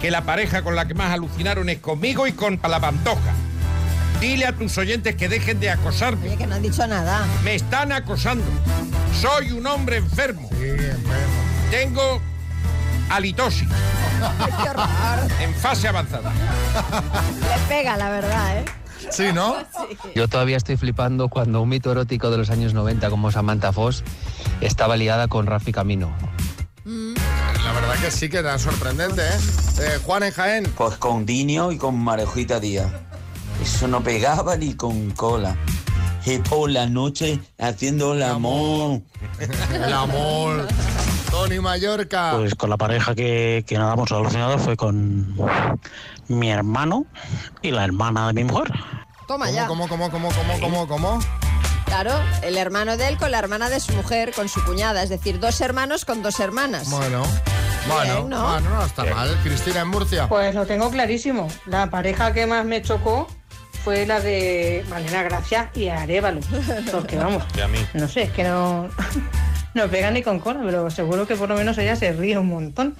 que 0.00 0.10
la 0.10 0.22
pareja 0.22 0.62
con 0.62 0.74
la 0.74 0.88
que 0.88 0.94
más 0.94 1.12
alucinaron 1.12 1.68
es 1.68 1.78
conmigo 1.78 2.26
y 2.26 2.32
con 2.32 2.58
la 2.66 2.80
pantoja. 2.80 3.32
Dile 4.20 4.46
a 4.46 4.52
tus 4.52 4.76
oyentes 4.78 5.14
que 5.14 5.28
dejen 5.28 5.60
de 5.60 5.70
acosarme. 5.70 6.26
Oye, 6.26 6.36
que 6.36 6.46
no 6.46 6.56
han 6.56 6.62
dicho 6.62 6.86
nada. 6.86 7.24
Me 7.44 7.54
están 7.54 7.92
acosando. 7.92 8.44
Soy 9.18 9.52
un 9.52 9.66
hombre 9.66 9.98
enfermo. 9.98 10.48
Sí, 10.50 10.64
enfermo. 10.64 11.40
Tengo 11.70 12.20
halitosis 13.10 13.68
en 15.40 15.54
fase 15.54 15.88
avanzada. 15.88 16.30
Le 16.30 17.68
pega, 17.68 17.96
la 17.96 18.10
verdad, 18.10 18.58
¿eh? 18.58 18.64
Sí, 19.10 19.32
¿no? 19.32 19.56
Yo 20.14 20.28
todavía 20.28 20.56
estoy 20.56 20.76
flipando 20.76 21.28
cuando 21.28 21.62
un 21.62 21.68
mito 21.68 21.90
erótico 21.90 22.30
de 22.30 22.36
los 22.38 22.50
años 22.50 22.74
90 22.74 23.08
como 23.08 23.30
Samantha 23.30 23.72
Foss 23.72 24.04
estaba 24.60 24.96
liada 24.96 25.28
con 25.28 25.46
Rafi 25.46 25.72
Camino. 25.72 26.12
Que 28.00 28.10
sí 28.10 28.30
que 28.30 28.38
era 28.38 28.58
sorprendente, 28.58 29.20
¿eh? 29.20 29.38
Eh, 29.80 29.98
Juan 30.04 30.22
en 30.22 30.32
Jaén. 30.32 30.72
Pues 30.76 30.96
con 30.96 31.26
Dinio 31.26 31.70
y 31.70 31.76
con 31.76 31.98
Marejita 31.98 32.58
Díaz. 32.58 32.90
Eso 33.62 33.88
no 33.88 34.02
pegaba 34.02 34.56
ni 34.56 34.74
con 34.74 35.10
cola. 35.10 35.54
Y 36.24 36.38
por 36.38 36.70
la 36.70 36.86
noche 36.86 37.40
haciendo 37.58 38.14
el 38.14 38.22
amor. 38.22 39.02
El 39.72 39.92
amor. 39.92 40.66
Tony 41.30 41.60
Mallorca. 41.60 42.32
Pues 42.36 42.54
con 42.54 42.70
la 42.70 42.76
pareja 42.78 43.14
que, 43.14 43.64
que 43.66 43.76
nada 43.76 43.94
hemos 43.94 44.10
alucinado 44.12 44.58
fue 44.58 44.76
con 44.76 45.36
mi 46.28 46.50
hermano 46.50 47.06
y 47.60 47.70
la 47.70 47.84
hermana 47.84 48.28
de 48.28 48.32
mi 48.32 48.44
mujer. 48.44 48.72
Toma 49.28 49.46
¿Cómo, 49.46 49.56
ya. 49.56 49.66
cómo, 49.66 49.88
cómo, 49.88 50.10
cómo, 50.10 50.28
cómo, 50.30 50.60
cómo, 50.60 50.88
cómo? 50.88 51.18
Claro, 51.90 52.12
el 52.42 52.56
hermano 52.56 52.96
de 52.96 53.08
él 53.08 53.16
con 53.18 53.32
la 53.32 53.40
hermana 53.40 53.68
de 53.68 53.80
su 53.80 53.92
mujer, 53.94 54.32
con 54.32 54.48
su 54.48 54.64
cuñada. 54.64 55.02
Es 55.02 55.08
decir, 55.08 55.40
dos 55.40 55.60
hermanos 55.60 56.04
con 56.04 56.22
dos 56.22 56.38
hermanas. 56.38 56.88
Bueno, 56.88 57.22
bueno, 57.88 58.14
Bien, 58.14 58.28
¿no? 58.28 58.48
bueno, 58.52 58.70
no 58.70 58.84
está 58.86 59.04
mal. 59.04 59.36
Cristina 59.42 59.80
en 59.80 59.88
Murcia. 59.88 60.28
Pues 60.28 60.54
lo 60.54 60.66
tengo 60.66 60.88
clarísimo. 60.90 61.48
La 61.66 61.90
pareja 61.90 62.32
que 62.32 62.46
más 62.46 62.64
me 62.64 62.80
chocó 62.80 63.26
fue 63.84 64.06
la 64.06 64.20
de 64.20 64.84
Malena 64.88 65.24
Gracia 65.24 65.70
y 65.74 65.88
Arevalo. 65.88 66.40
Porque 66.92 67.16
vamos, 67.16 67.42
Y 67.56 67.60
a 67.60 67.66
mí. 67.68 67.84
no 67.94 68.06
sé, 68.06 68.22
es 68.22 68.30
que 68.30 68.44
no, 68.44 68.88
no 69.74 69.88
pega 69.88 70.12
ni 70.12 70.22
con 70.22 70.38
cola, 70.38 70.60
pero 70.64 70.88
seguro 70.90 71.26
que 71.26 71.34
por 71.34 71.48
lo 71.48 71.56
menos 71.56 71.76
ella 71.76 71.96
se 71.96 72.12
ríe 72.12 72.38
un 72.38 72.48
montón. 72.48 72.96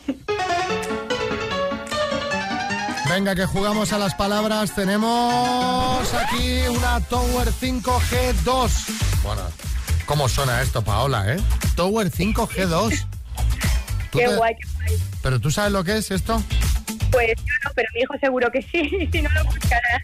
Venga, 3.10 3.34
que 3.34 3.44
jugamos 3.44 3.92
a 3.92 3.98
las 3.98 4.14
palabras. 4.14 4.72
Tenemos 4.74 6.14
aquí 6.14 6.60
una 6.68 7.00
Tower 7.00 7.48
5G2. 7.52 8.70
Bueno, 9.24 9.42
¿cómo 10.06 10.28
suena 10.28 10.62
esto, 10.62 10.82
Paola, 10.82 11.34
eh? 11.34 11.40
Tower 11.74 12.08
5G2. 12.10 13.04
¿Tú 14.12 14.18
Qué 14.18 14.28
te- 14.28 14.36
guay. 14.36 14.54
¿Pero 15.22 15.40
tú 15.40 15.50
sabes 15.50 15.72
lo 15.72 15.82
que 15.82 15.96
es 15.98 16.10
esto? 16.12 16.40
Pues 17.10 17.28
yo 17.36 17.54
no, 17.64 17.70
pero 17.74 17.88
mi 17.94 18.00
hijo 18.00 18.14
seguro 18.20 18.50
que 18.50 18.62
sí, 18.62 19.08
si 19.12 19.22
no 19.22 19.30
lo 19.30 19.44
buscará. 19.44 20.02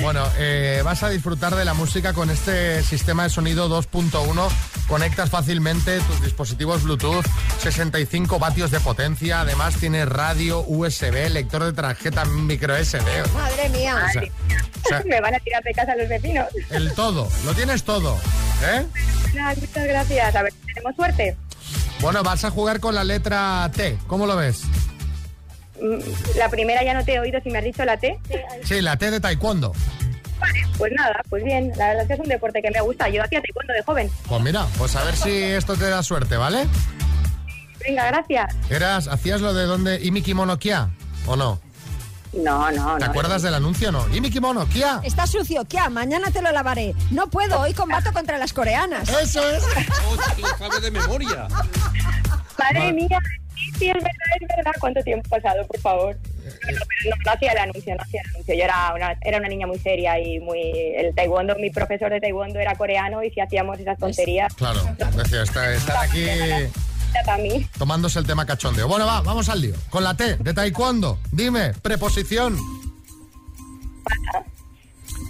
Bueno, 0.00 0.24
eh, 0.38 0.80
vas 0.84 1.02
a 1.02 1.08
disfrutar 1.08 1.54
de 1.54 1.64
la 1.64 1.74
música 1.74 2.12
con 2.12 2.30
este 2.30 2.82
sistema 2.82 3.24
de 3.24 3.30
sonido 3.30 3.68
2.1. 3.68 4.48
Conectas 4.86 5.30
fácilmente 5.30 6.00
tus 6.00 6.22
dispositivos 6.22 6.82
Bluetooth, 6.82 7.24
65 7.60 8.38
vatios 8.38 8.70
de 8.70 8.80
potencia. 8.80 9.40
Además, 9.40 9.76
tiene 9.76 10.04
radio 10.04 10.60
USB, 10.66 11.28
lector 11.30 11.64
de 11.64 11.72
tarjeta 11.72 12.24
micro 12.24 12.76
SD. 12.76 13.00
Madre 13.34 13.68
mía. 13.70 13.96
O 14.06 14.12
sea, 14.12 14.22
o 14.22 14.88
sea, 14.88 15.02
Me 15.06 15.20
van 15.20 15.34
a 15.34 15.40
tirar 15.40 15.62
de 15.62 15.72
casa 15.72 15.94
los 15.96 16.08
vecinos. 16.08 16.46
el 16.70 16.92
todo, 16.94 17.28
lo 17.44 17.54
tienes 17.54 17.84
todo. 17.84 18.18
¿eh? 18.64 18.86
Nada, 19.34 19.54
muchas 19.54 19.86
gracias. 19.86 20.34
A 20.34 20.42
ver 20.42 20.52
si 20.52 20.74
tenemos 20.74 20.96
suerte. 20.96 21.36
Bueno, 22.00 22.22
vas 22.22 22.44
a 22.44 22.50
jugar 22.50 22.80
con 22.80 22.94
la 22.94 23.04
letra 23.04 23.70
T. 23.74 23.96
¿Cómo 24.06 24.26
lo 24.26 24.36
ves? 24.36 24.62
Mm, 25.82 25.98
La 26.38 26.48
primera 26.48 26.82
ya 26.84 26.94
no 26.94 27.04
te 27.04 27.14
he 27.14 27.20
oído 27.20 27.40
si 27.42 27.50
me 27.50 27.58
has 27.58 27.64
dicho 27.64 27.84
la 27.84 27.96
T. 27.96 28.18
Sí, 28.64 28.80
la 28.80 28.96
T 28.96 29.10
de 29.10 29.20
taekwondo. 29.20 29.72
Pues 30.78 30.92
nada, 30.96 31.22
pues 31.28 31.44
bien, 31.44 31.70
la 31.76 31.88
verdad 31.88 32.02
es 32.02 32.08
que 32.08 32.14
es 32.14 32.20
un 32.20 32.28
deporte 32.28 32.60
que 32.62 32.70
me 32.70 32.80
gusta. 32.80 33.08
Yo 33.08 33.22
hacía 33.22 33.40
taekwondo 33.40 33.72
de 33.72 33.82
joven. 33.82 34.10
Pues 34.28 34.40
mira, 34.42 34.66
pues 34.78 34.96
a 34.96 35.04
ver 35.04 35.14
si 35.16 35.30
esto 35.30 35.76
te 35.76 35.88
da 35.88 36.02
suerte, 36.02 36.36
¿vale? 36.36 36.66
Venga, 37.84 38.06
gracias. 38.06 38.54
Eras, 38.70 39.08
¿hacías 39.08 39.40
lo 39.40 39.54
de 39.54 39.64
donde 39.64 40.00
Imi 40.04 40.22
Kimono 40.22 40.58
Kia 40.58 40.88
o 41.26 41.36
no? 41.36 41.60
No, 42.32 42.70
no, 42.72 42.94
¿Te 42.96 43.04
no. 43.04 43.10
acuerdas 43.10 43.42
del 43.42 43.54
anuncio 43.54 43.90
o 43.90 43.92
no? 43.92 44.08
Imi 44.14 44.30
Kimono 44.30 44.66
Kia. 44.68 45.00
Está 45.04 45.26
sucio, 45.26 45.64
¿qué? 45.68 45.78
Mañana 45.90 46.30
te 46.30 46.40
lo 46.40 46.50
lavaré. 46.50 46.94
No 47.10 47.28
puedo, 47.28 47.60
hoy 47.60 47.74
combato 47.74 48.12
contra 48.12 48.38
las 48.38 48.52
coreanas. 48.52 49.08
Eso 49.08 49.46
es. 49.50 49.62
lo 50.40 50.48
sabe 50.58 50.80
de 50.80 50.90
memoria. 50.90 51.46
Madre 52.58 52.92
mía, 52.92 53.18
sí, 53.82 53.88
es 53.88 53.94
verdad, 53.94 54.10
es 54.40 54.56
verdad. 54.56 54.72
¿Cuánto 54.80 55.02
tiempo 55.02 55.26
ha 55.26 55.40
pasado, 55.40 55.66
por 55.66 55.80
favor? 55.80 56.16
No, 56.16 56.72
no, 56.72 56.80
pero 56.88 57.10
no, 57.10 57.16
no 57.24 57.32
hacía 57.32 57.52
el 57.52 57.58
anuncio, 57.58 57.94
no 57.94 58.02
hacía 58.02 58.20
el 58.22 58.30
anuncio. 58.30 58.54
Yo 58.54 58.64
era 58.64 58.92
una, 58.94 59.16
era 59.22 59.38
una 59.38 59.48
niña 59.48 59.66
muy 59.66 59.78
seria 59.78 60.18
y 60.18 60.40
muy... 60.40 60.60
El 60.96 61.14
taekwondo, 61.14 61.56
mi 61.56 61.70
profesor 61.70 62.10
de 62.10 62.20
taekwondo 62.20 62.58
era 62.58 62.74
coreano 62.76 63.22
y 63.22 63.30
si 63.30 63.40
hacíamos 63.40 63.78
esas 63.78 63.98
tonterías... 63.98 64.54
Claro, 64.54 64.80
decía, 65.16 65.42
está, 65.42 65.72
están 65.72 65.96
aquí 66.04 66.26
tomándose 67.78 68.18
el 68.18 68.26
tema 68.26 68.46
cachondeo. 68.46 68.88
Bueno, 68.88 69.06
va, 69.06 69.20
vamos 69.20 69.48
al 69.48 69.60
lío. 69.60 69.74
Con 69.90 70.02
la 70.04 70.14
T 70.16 70.36
de 70.36 70.54
taekwondo. 70.54 71.18
Dime, 71.30 71.72
preposición. 71.82 72.56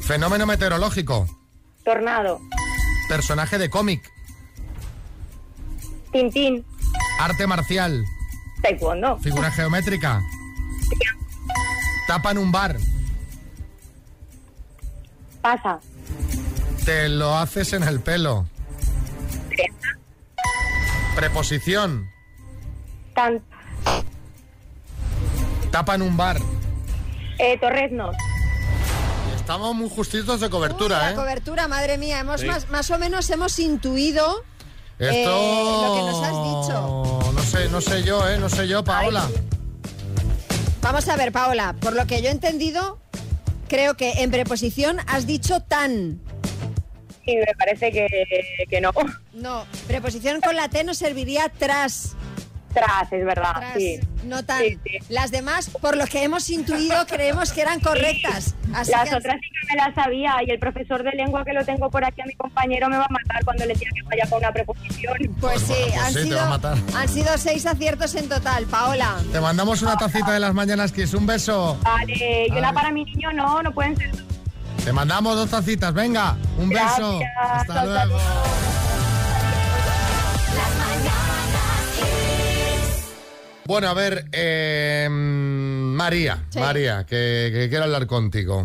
Fenómeno 0.03 0.47
meteorológico. 0.47 1.27
Tornado, 1.85 2.41
Personaje 3.09 3.59
de 3.59 3.69
cómic. 3.69 4.09
Tintín, 6.13 6.65
Arte 7.19 7.47
marcial. 7.47 8.05
Taekwondo, 8.63 9.19
Figura 9.19 9.51
geométrica. 9.51 10.21
Tapa 12.07 12.31
en 12.33 12.39
un 12.39 12.53
bar. 12.53 12.77
pasa, 15.41 15.81
Te 16.85 17.09
lo 17.09 17.37
haces 17.37 17.73
en 17.73 17.83
el 17.85 18.01
pelo. 18.01 18.47
Preposición. 21.17 22.11
tan, 23.15 23.43
Tapa 25.71 25.95
en 25.95 26.03
un 26.03 26.17
bar. 26.17 26.39
eh, 27.39 27.59
torreznos, 27.59 28.17
Estamos 29.37 29.75
muy 29.75 29.91
justitos 29.91 30.41
de 30.41 30.49
cobertura, 30.49 30.99
La 30.99 31.11
¿eh? 31.11 31.15
cobertura, 31.15 31.67
madre 31.67 31.99
mía, 31.99 32.21
hemos 32.21 32.41
Sí. 32.43 32.47
más, 32.47 32.69
más 32.71 32.91
o 32.91 32.99
menos 32.99 33.29
hemos 33.31 33.59
intuido 33.59 34.45
Esto 34.99 35.11
eh, 35.11 35.83
lo 35.83 35.95
que 35.95 36.03
nos 36.03 36.23
has 36.23 36.31
dicho. 36.31 37.33
No 37.33 37.43
sé, 37.43 37.69
no 37.69 37.81
sé 37.81 38.03
yo, 38.05 38.29
¿eh? 38.29 38.39
No 38.39 38.49
sé 38.49 38.69
yo, 38.69 38.85
Paola. 38.85 39.29
Vamos 40.81 41.09
a 41.09 41.17
ver, 41.17 41.33
Paola, 41.33 41.75
por 41.81 41.95
lo 41.95 42.07
que 42.07 42.23
yo 42.23 42.29
he 42.29 42.33
entendido, 42.33 42.99
creo 43.69 43.95
que 43.97 44.23
en 44.23 44.31
preposición 44.31 44.99
has 45.07 45.27
dicho 45.27 45.61
tan. 45.61 46.21
y 47.25 47.37
me 47.37 47.55
parece 47.57 47.91
que, 47.93 48.07
que 48.69 48.81
no. 48.81 48.91
No, 49.33 49.65
preposición 49.87 50.41
con 50.41 50.57
la 50.57 50.69
T 50.69 50.83
nos 50.85 50.99
serviría 50.99 51.49
tras. 51.49 52.17
Tras, 52.73 53.13
es 53.13 53.25
verdad, 53.25 53.53
Tras, 53.57 53.75
sí. 53.77 54.01
no 54.25 54.45
tan. 54.45 54.63
Las 55.09 55.31
demás, 55.31 55.71
por 55.81 55.97
lo 55.97 56.07
que 56.07 56.23
hemos 56.25 56.49
intuido, 56.51 57.07
creemos 57.07 57.53
que 57.53 57.61
eran 57.63 57.81
correctas. 57.81 58.55
Así 58.75 58.91
Las 58.93 59.09
que- 59.11 59.17
otras 59.17 59.37
sí 59.41 59.49
que 59.51 59.75
me 59.75 59.83
las 59.83 59.95
sabía 59.95 60.37
y 60.47 60.51
el 60.51 60.59
profesor 60.59 61.03
de 61.03 61.11
lengua 61.13 61.45
que 61.45 61.53
lo 61.53 61.65
tengo 61.65 61.91
por 61.91 62.05
aquí 62.05 62.21
a 62.23 62.25
mi 62.25 62.35
compañero 62.35 62.89
me 62.89 62.97
va 62.97 63.05
a 63.05 63.13
matar 63.13 63.45
cuando 63.45 63.67
le 63.67 63.75
diga 63.75 63.91
que 63.95 64.03
vaya 64.03 64.29
con 64.31 64.39
una 64.39 64.53
preposición. 64.53 65.15
Pues 65.41 65.61
sí, 65.63 65.75
han, 65.99 66.09
sí, 66.09 66.15
te 66.15 66.23
sido, 66.25 66.37
va 66.39 66.47
a 66.47 66.49
matar. 66.51 66.79
han 66.97 67.09
sido 67.09 67.37
seis 67.39 67.67
aciertos 67.67 68.15
en 68.15 68.29
total, 68.29 68.65
Paola. 68.67 69.17
Te 69.31 69.41
mandamos 69.41 69.83
una 69.83 69.97
tacita 69.97 70.33
de 70.33 70.41
las 70.41 70.55
mañanas, 70.55 70.93
Kiss. 70.93 71.13
Un 71.15 71.27
beso. 71.27 71.79
Vale, 71.83 72.47
y 72.49 72.53
una 72.53 72.73
para 72.73 72.91
mi 72.91 73.05
niño 73.05 73.33
no, 73.33 73.63
no 73.63 73.73
pueden 73.73 73.97
ser. 73.97 74.11
Te 74.85 74.93
mandamos 74.93 75.37
dos 75.37 75.51
tacitas, 75.51 75.93
venga. 75.93 76.37
Un 76.59 76.69
beso. 76.71 77.19
Gracias, 77.19 77.31
Hasta 77.41 77.81
hasta 77.83 78.05
luego. 78.07 78.19
Bueno, 83.65 83.89
a 83.89 83.95
ver, 83.95 84.27
eh, 84.33 85.09
María, 85.11 86.45
Sí. 86.51 86.59
María, 86.59 87.05
que, 87.09 87.51
que 87.53 87.67
quiero 87.69 87.85
hablar 87.85 88.07
contigo. 88.07 88.65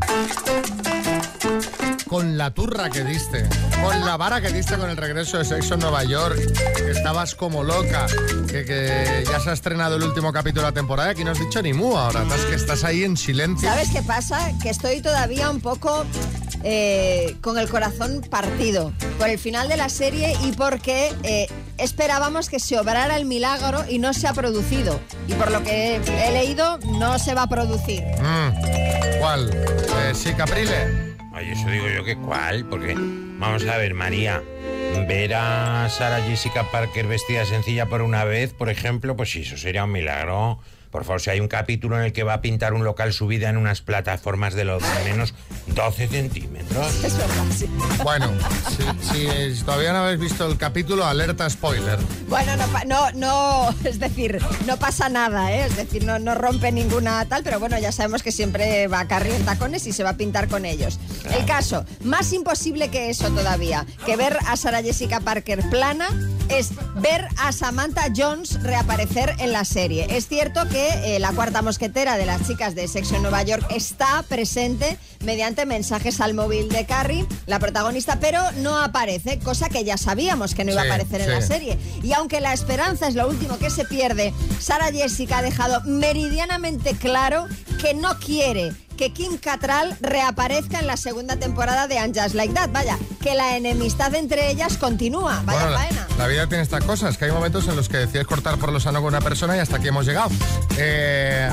Con 2.08 2.38
la 2.38 2.52
turra 2.52 2.90
que 2.90 3.04
diste, 3.04 3.48
con 3.84 4.00
la 4.06 4.16
vara 4.18 4.42
que 4.42 4.50
diste 4.50 4.76
con 4.78 4.90
el 4.90 4.98
regreso 4.98 5.38
de 5.38 5.46
Sexo 5.46 5.74
en 5.76 5.82
Nueva 5.82 6.04
York, 6.06 6.38
que 6.78 6.92
estabas 6.92 7.36
como 7.36 7.64
loca, 7.64 8.08
que, 8.48 8.64
que 8.66 9.24
ya 9.30 9.40
se 9.40 9.50
ha 9.50 9.54
estrenado 9.54 9.98
el 9.98 10.04
último 10.04 10.32
capítulo 10.34 10.62
de 10.64 10.68
la 10.70 10.74
temporada, 10.74 11.10
aquí 11.12 11.24
no 11.26 11.32
has 11.32 11.40
dicho 11.40 11.62
ni 11.62 11.74
mu 11.74 11.98
ahora, 11.98 12.24
estás, 12.24 12.40
que 12.46 12.56
estás 12.56 12.84
ahí 12.86 13.04
en 13.04 13.18
silencio. 13.18 13.68
¿Sabes 13.70 13.90
qué 13.92 14.02
pasa? 14.02 14.52
Que 14.64 14.70
estoy 14.70 15.02
todavía 15.02 15.50
un 15.52 15.60
poco 15.60 16.06
eh, 16.64 17.36
con 17.42 17.58
el 17.60 17.68
corazón 17.70 18.22
partido 18.32 18.94
por 19.20 19.28
el 19.30 19.38
final 19.38 19.68
de 19.68 19.76
la 19.78 19.90
serie 19.90 20.34
y 20.46 20.54
porque 20.54 21.14
eh, 21.24 21.48
esperábamos 21.78 22.50
que 22.50 22.60
se 22.60 22.78
obrara 22.78 23.18
el 23.18 23.26
milagro 23.26 23.84
y 23.90 24.00
no 24.00 24.14
se 24.14 24.28
ha 24.28 24.34
producido. 24.34 25.00
Y 25.28 25.34
por 25.34 25.52
lo 25.52 25.64
que 25.64 25.96
he 25.96 26.32
leído, 26.32 26.78
no 27.00 27.20
se 27.20 27.34
va 27.34 27.44
a 27.44 27.48
producir. 27.48 28.04
Mm, 28.20 29.20
¿Cuál? 29.20 29.50
Eh, 29.54 30.14
sí, 30.14 30.34
Caprile. 30.34 31.16
Ay, 31.34 31.52
eso 31.52 31.70
digo 31.70 31.88
yo 31.88 32.04
que 32.04 32.18
cuál, 32.18 32.66
porque 32.66 32.96
vamos 32.98 33.64
a 33.68 33.78
ver, 33.78 33.94
María, 33.94 34.42
ver 35.08 35.36
a 35.36 35.88
Sara 35.90 36.22
Jessica 36.24 36.72
Parker 36.72 37.06
vestida 37.06 37.46
sencilla 37.46 37.86
por 37.86 38.02
una 38.02 38.24
vez, 38.24 38.54
por 38.54 38.70
ejemplo, 38.70 39.16
pues 39.16 39.32
sí, 39.32 39.42
eso 39.42 39.56
sería 39.56 39.84
un 39.84 39.92
milagro. 39.92 40.60
Por 40.92 41.04
favor, 41.04 41.22
si 41.22 41.30
hay 41.30 41.40
un 41.40 41.48
capítulo 41.48 41.98
en 41.98 42.06
el 42.06 42.14
que 42.14 42.24
va 42.24 42.34
a 42.34 42.42
pintar 42.42 42.74
un 42.74 42.84
local 42.84 43.14
subida 43.14 43.50
en 43.50 43.58
unas 43.58 43.82
plataformas 43.82 44.54
de 44.54 44.66
lo 44.66 44.80
menos 45.06 45.34
12 45.68 46.08
centímetros. 46.08 47.04
Es 47.04 47.18
verdad, 47.18 47.44
sí. 47.56 47.70
Bueno, 48.04 48.32
si, 49.02 49.28
si 49.56 49.64
todavía 49.64 49.94
no 49.94 50.00
habéis 50.00 50.20
visto 50.20 50.48
el 50.48 50.58
capítulo, 50.58 51.06
alerta 51.06 51.50
spoiler. 51.50 52.00
Bueno, 52.28 52.56
no, 52.56 52.68
no, 52.86 53.12
no, 53.12 53.76
es 53.84 54.00
decir, 54.00 54.40
no 54.66 54.78
pasa 54.78 55.10
nada, 55.10 55.52
¿eh? 55.52 55.66
Es 55.66 55.76
decir, 55.76 56.06
no, 56.06 56.20
no 56.20 56.36
rompe 56.36 56.72
ninguna 56.72 57.26
tal, 57.26 57.44
pero 57.44 57.60
bueno, 57.60 57.78
ya 57.80 57.92
sabemos 57.92 58.24
que 58.24 58.32
siempre 58.32 58.88
va 58.88 59.02
a 59.02 59.08
carril 59.08 59.34
en 59.34 59.46
tacones 59.46 59.86
y 59.88 59.94
se 59.94 60.04
va 60.04 60.12
a 60.12 60.18
pintar 60.18 60.48
con 60.48 60.66
ellos. 60.66 61.00
El 61.38 61.46
caso, 61.46 61.86
más 62.04 62.34
imposible 62.34 62.90
que 62.90 63.10
eso 63.10 63.30
todavía, 63.30 63.86
que 64.06 64.16
ver 64.16 64.38
a 64.48 64.56
Sara 64.56 64.82
Jessica 64.82 65.20
Parker 65.20 65.68
plana, 65.70 66.08
es 66.50 66.72
ver 66.96 67.28
a 67.38 67.52
Samantha 67.52 68.06
Jones 68.16 68.62
reaparecer 68.64 69.36
en 69.40 69.52
la 69.52 69.66
serie. 69.66 70.08
Es 70.10 70.28
cierto 70.28 70.68
que 70.70 70.77
eh, 70.80 71.20
la 71.20 71.32
cuarta 71.32 71.62
mosquetera 71.62 72.18
de 72.18 72.26
las 72.26 72.46
chicas 72.48 72.76
de 72.76 72.88
Sexo 72.88 73.16
en 73.16 73.22
Nueva 73.22 73.44
York 73.44 73.66
está 73.70 74.24
presente 74.28 74.98
mediante 75.24 75.66
mensajes 75.66 76.22
al 76.22 76.34
móvil 76.34 76.70
de 76.70 76.86
Carrie, 76.86 77.26
la 77.46 77.60
protagonista, 77.60 78.20
pero 78.20 78.40
no 78.58 78.78
aparece, 78.78 79.40
cosa 79.40 79.70
que 79.70 79.84
ya 79.84 79.98
sabíamos 79.98 80.54
que 80.54 80.64
no 80.64 80.72
iba 80.72 80.84
Sí, 80.84 80.88
a 80.90 80.94
aparecer 80.94 81.22
en 81.22 81.32
la 81.32 81.42
serie. 81.42 81.78
Y 82.04 82.14
aunque 82.14 82.40
la 82.42 82.54
esperanza 82.54 83.08
es 83.08 83.16
lo 83.16 83.28
último 83.28 83.58
que 83.58 83.70
se 83.70 83.86
pierde, 83.86 84.34
Sara 84.60 84.92
Jessica 84.92 85.40
ha 85.40 85.42
dejado 85.42 85.82
meridianamente 85.86 86.94
claro 86.96 87.48
que 87.82 87.94
no 87.94 88.18
quiere 88.20 88.74
que 88.98 89.14
Kim 89.14 89.38
Cattrall 89.38 89.96
reaparezca 90.02 90.80
en 90.80 90.88
la 90.88 90.98
segunda 90.98 91.38
temporada 91.38 91.88
de 91.88 92.00
And 92.00 92.20
Just 92.20 92.36
Like 92.36 92.54
That. 92.54 92.72
Vaya, 92.72 92.98
que 93.22 93.36
la 93.36 93.56
enemistad 93.56 94.14
entre 94.16 94.52
ellas 94.52 94.78
continúa. 94.78 95.42
Vaya 95.46 95.60
Bueno, 95.60 95.70
la, 95.72 95.78
faena. 95.78 96.08
la 96.18 96.28
vida 96.28 96.48
tiene 96.48 96.64
estas 96.64 96.84
cosas, 96.84 97.18
que 97.18 97.26
hay 97.26 97.32
momentos 97.32 97.68
en 97.68 97.76
los 97.76 97.88
que 97.88 97.98
decides 97.98 98.28
cortar 98.28 98.58
por 98.58 98.72
lo 98.74 98.80
sano 98.80 99.00
con 99.00 99.10
una 99.10 99.22
persona 99.22 99.56
y 99.56 99.60
hasta 99.60 99.78
aquí 99.78 99.88
hemos 99.88 100.06
llegado. 100.06 100.32
Eh, 100.78 101.50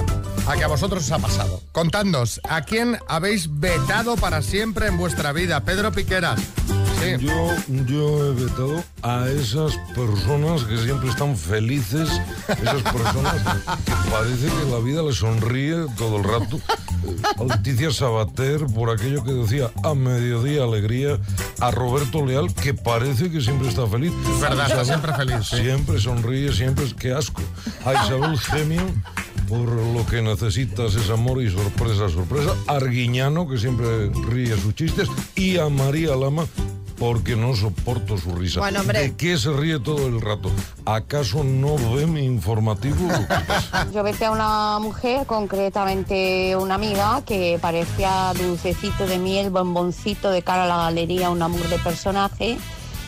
a 0.47 0.57
que 0.57 0.65
a 0.65 0.67
vosotros 0.69 1.05
os 1.05 1.13
ha 1.13 1.19
pasado. 1.19 1.63
Contadnos, 1.73 2.41
¿a 2.49 2.63
quién 2.63 2.99
habéis 3.09 3.49
vetado 3.61 4.17
para 4.17 4.43
siempre 4.43 4.87
en 4.89 4.97
vuestra 4.97 5.33
vida? 5.33 5.61
Pedro 5.65 5.93
Piqueras. 5.93 6.41
Sí. 7.05 7.27
Yo, 7.27 7.85
yo 7.87 8.27
he 8.27 8.35
vetado 8.35 8.85
a 9.03 9.29
esas 9.29 9.77
personas 9.95 10.65
que 10.65 10.79
siempre 10.79 11.11
están 11.11 11.37
felices, 11.37 12.09
esas 12.49 12.83
personas 12.83 13.35
que 13.85 13.93
parece 14.11 14.47
que 14.47 14.71
la 14.71 14.79
vida 14.79 15.03
les 15.03 15.17
sonríe 15.17 15.87
todo 15.99 16.17
el 16.17 16.25
rato. 16.25 16.57
Eh, 16.57 17.17
A 17.39 17.45
Leticia 17.45 17.91
Sabater, 17.93 18.65
por 18.67 18.91
aquello 18.91 19.23
que 19.23 19.33
decía 19.33 19.71
a 19.83 19.95
mediodía 19.95 20.65
alegría, 20.65 21.19
a 21.61 21.71
Roberto 21.71 22.25
Leal, 22.25 22.55
que 22.55 22.73
parece 22.75 23.31
que 23.31 23.41
siempre 23.41 23.69
está 23.69 23.87
feliz. 23.87 24.13
Es 24.35 24.41
verdad, 24.41 24.67
está 24.71 24.85
siempre 24.85 25.13
feliz, 25.15 25.47
sí. 25.47 25.57
Siempre 25.57 26.01
sonríe, 26.01 26.53
siempre 26.53 26.85
es 26.87 26.95
que 26.95 27.13
asco. 27.13 27.43
A 27.85 27.93
Isabel 27.93 28.39
Gemio, 28.39 28.87
por 29.49 29.69
lo 29.69 30.07
que 30.07 30.23
necesitas 30.23 30.95
es 30.95 31.11
amor 31.11 31.43
y 31.43 31.51
sorpresa, 31.51 32.09
sorpresa. 32.09 32.55
A 32.67 32.77
Arguiñano, 32.77 33.47
que 33.47 33.59
siempre 33.59 34.11
ríe 34.31 34.57
sus 34.57 34.75
chistes. 34.75 35.09
Y 35.37 35.59
a 35.59 35.69
María 35.69 36.17
Lama, 36.17 36.47
porque 36.99 37.37
no 37.37 37.55
soporto 37.55 38.19
su 38.19 38.35
risa. 38.35 38.61
Bueno, 38.61 38.81
hombre. 38.81 39.01
¿De 39.01 39.17
qué 39.17 39.37
se 39.37 39.53
ríe 39.53 39.79
todo 39.81 40.07
el 40.07 40.21
rato? 40.21 40.51
¿Acaso 40.85 41.45
no 41.45 41.77
ve 41.95 42.07
mi 42.07 42.25
informativo? 42.25 43.09
Yo 43.95 44.03
vete 44.03 44.27
a 44.27 44.31
una 44.31 44.79
mujer, 44.79 45.27
concretamente 45.27 46.57
una 46.57 46.77
amiga, 46.77 47.23
que 47.27 47.59
parecía 47.61 48.33
dulcecito 48.35 49.07
de 49.07 49.19
miel, 49.19 49.51
bomboncito 49.51 50.31
de 50.31 50.43
cara 50.43 50.65
a 50.65 50.67
la 50.67 50.77
galería, 50.77 51.31
un 51.31 51.43
amor 51.43 51.67
de 51.69 51.79
personaje. 51.79 52.59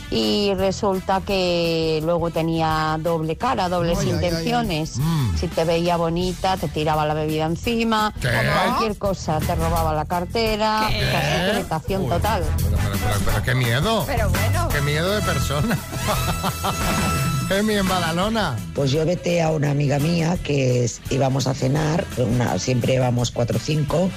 Y 0.09 0.53
resulta 0.55 1.21
que 1.21 1.99
luego 2.03 2.29
tenía 2.31 2.97
doble 3.01 3.35
cara, 3.35 3.67
dobles 3.69 3.99
Ay, 3.99 4.05
ay, 4.05 4.11
ay, 4.13 4.17
ay. 4.19 4.25
intenciones. 4.27 4.97
Mm. 4.97 5.37
Si 5.37 5.47
te 5.47 5.63
veía 5.65 5.97
bonita, 5.97 6.55
te 6.57 6.67
tiraba 6.69 7.05
la 7.05 7.13
bebida 7.13 7.45
encima, 7.45 8.13
¿Qué? 8.21 8.29
cualquier 8.29 8.97
cosa, 8.97 9.39
te 9.39 9.53
robaba 9.55 9.93
la 9.93 10.05
cartera, 10.05 10.81
casi 11.11 11.51
penetración 11.51 12.07
total. 12.07 12.43
Pero, 12.57 12.77
pero, 12.77 12.97
pero, 13.03 13.19
pero 13.25 13.43
qué 13.43 13.55
miedo. 13.55 14.03
Pero 14.07 14.29
bueno. 14.29 14.69
Qué 14.69 14.81
miedo 14.81 15.11
de 15.11 15.21
persona. 15.21 15.77
Emi 17.49 17.75
en 17.75 17.87
Badalona. 17.87 18.55
Pues 18.75 18.91
yo 18.91 19.05
vete 19.05 19.41
a 19.41 19.51
una 19.51 19.71
amiga 19.71 19.99
mía 19.99 20.37
que 20.43 20.83
es- 20.83 21.01
íbamos 21.09 21.47
a 21.47 21.53
cenar, 21.53 22.05
una- 22.17 22.57
siempre 22.59 22.95
íbamos 22.95 23.31
cuatro 23.31 23.57
o 23.57 23.61
cinco, 23.61 24.09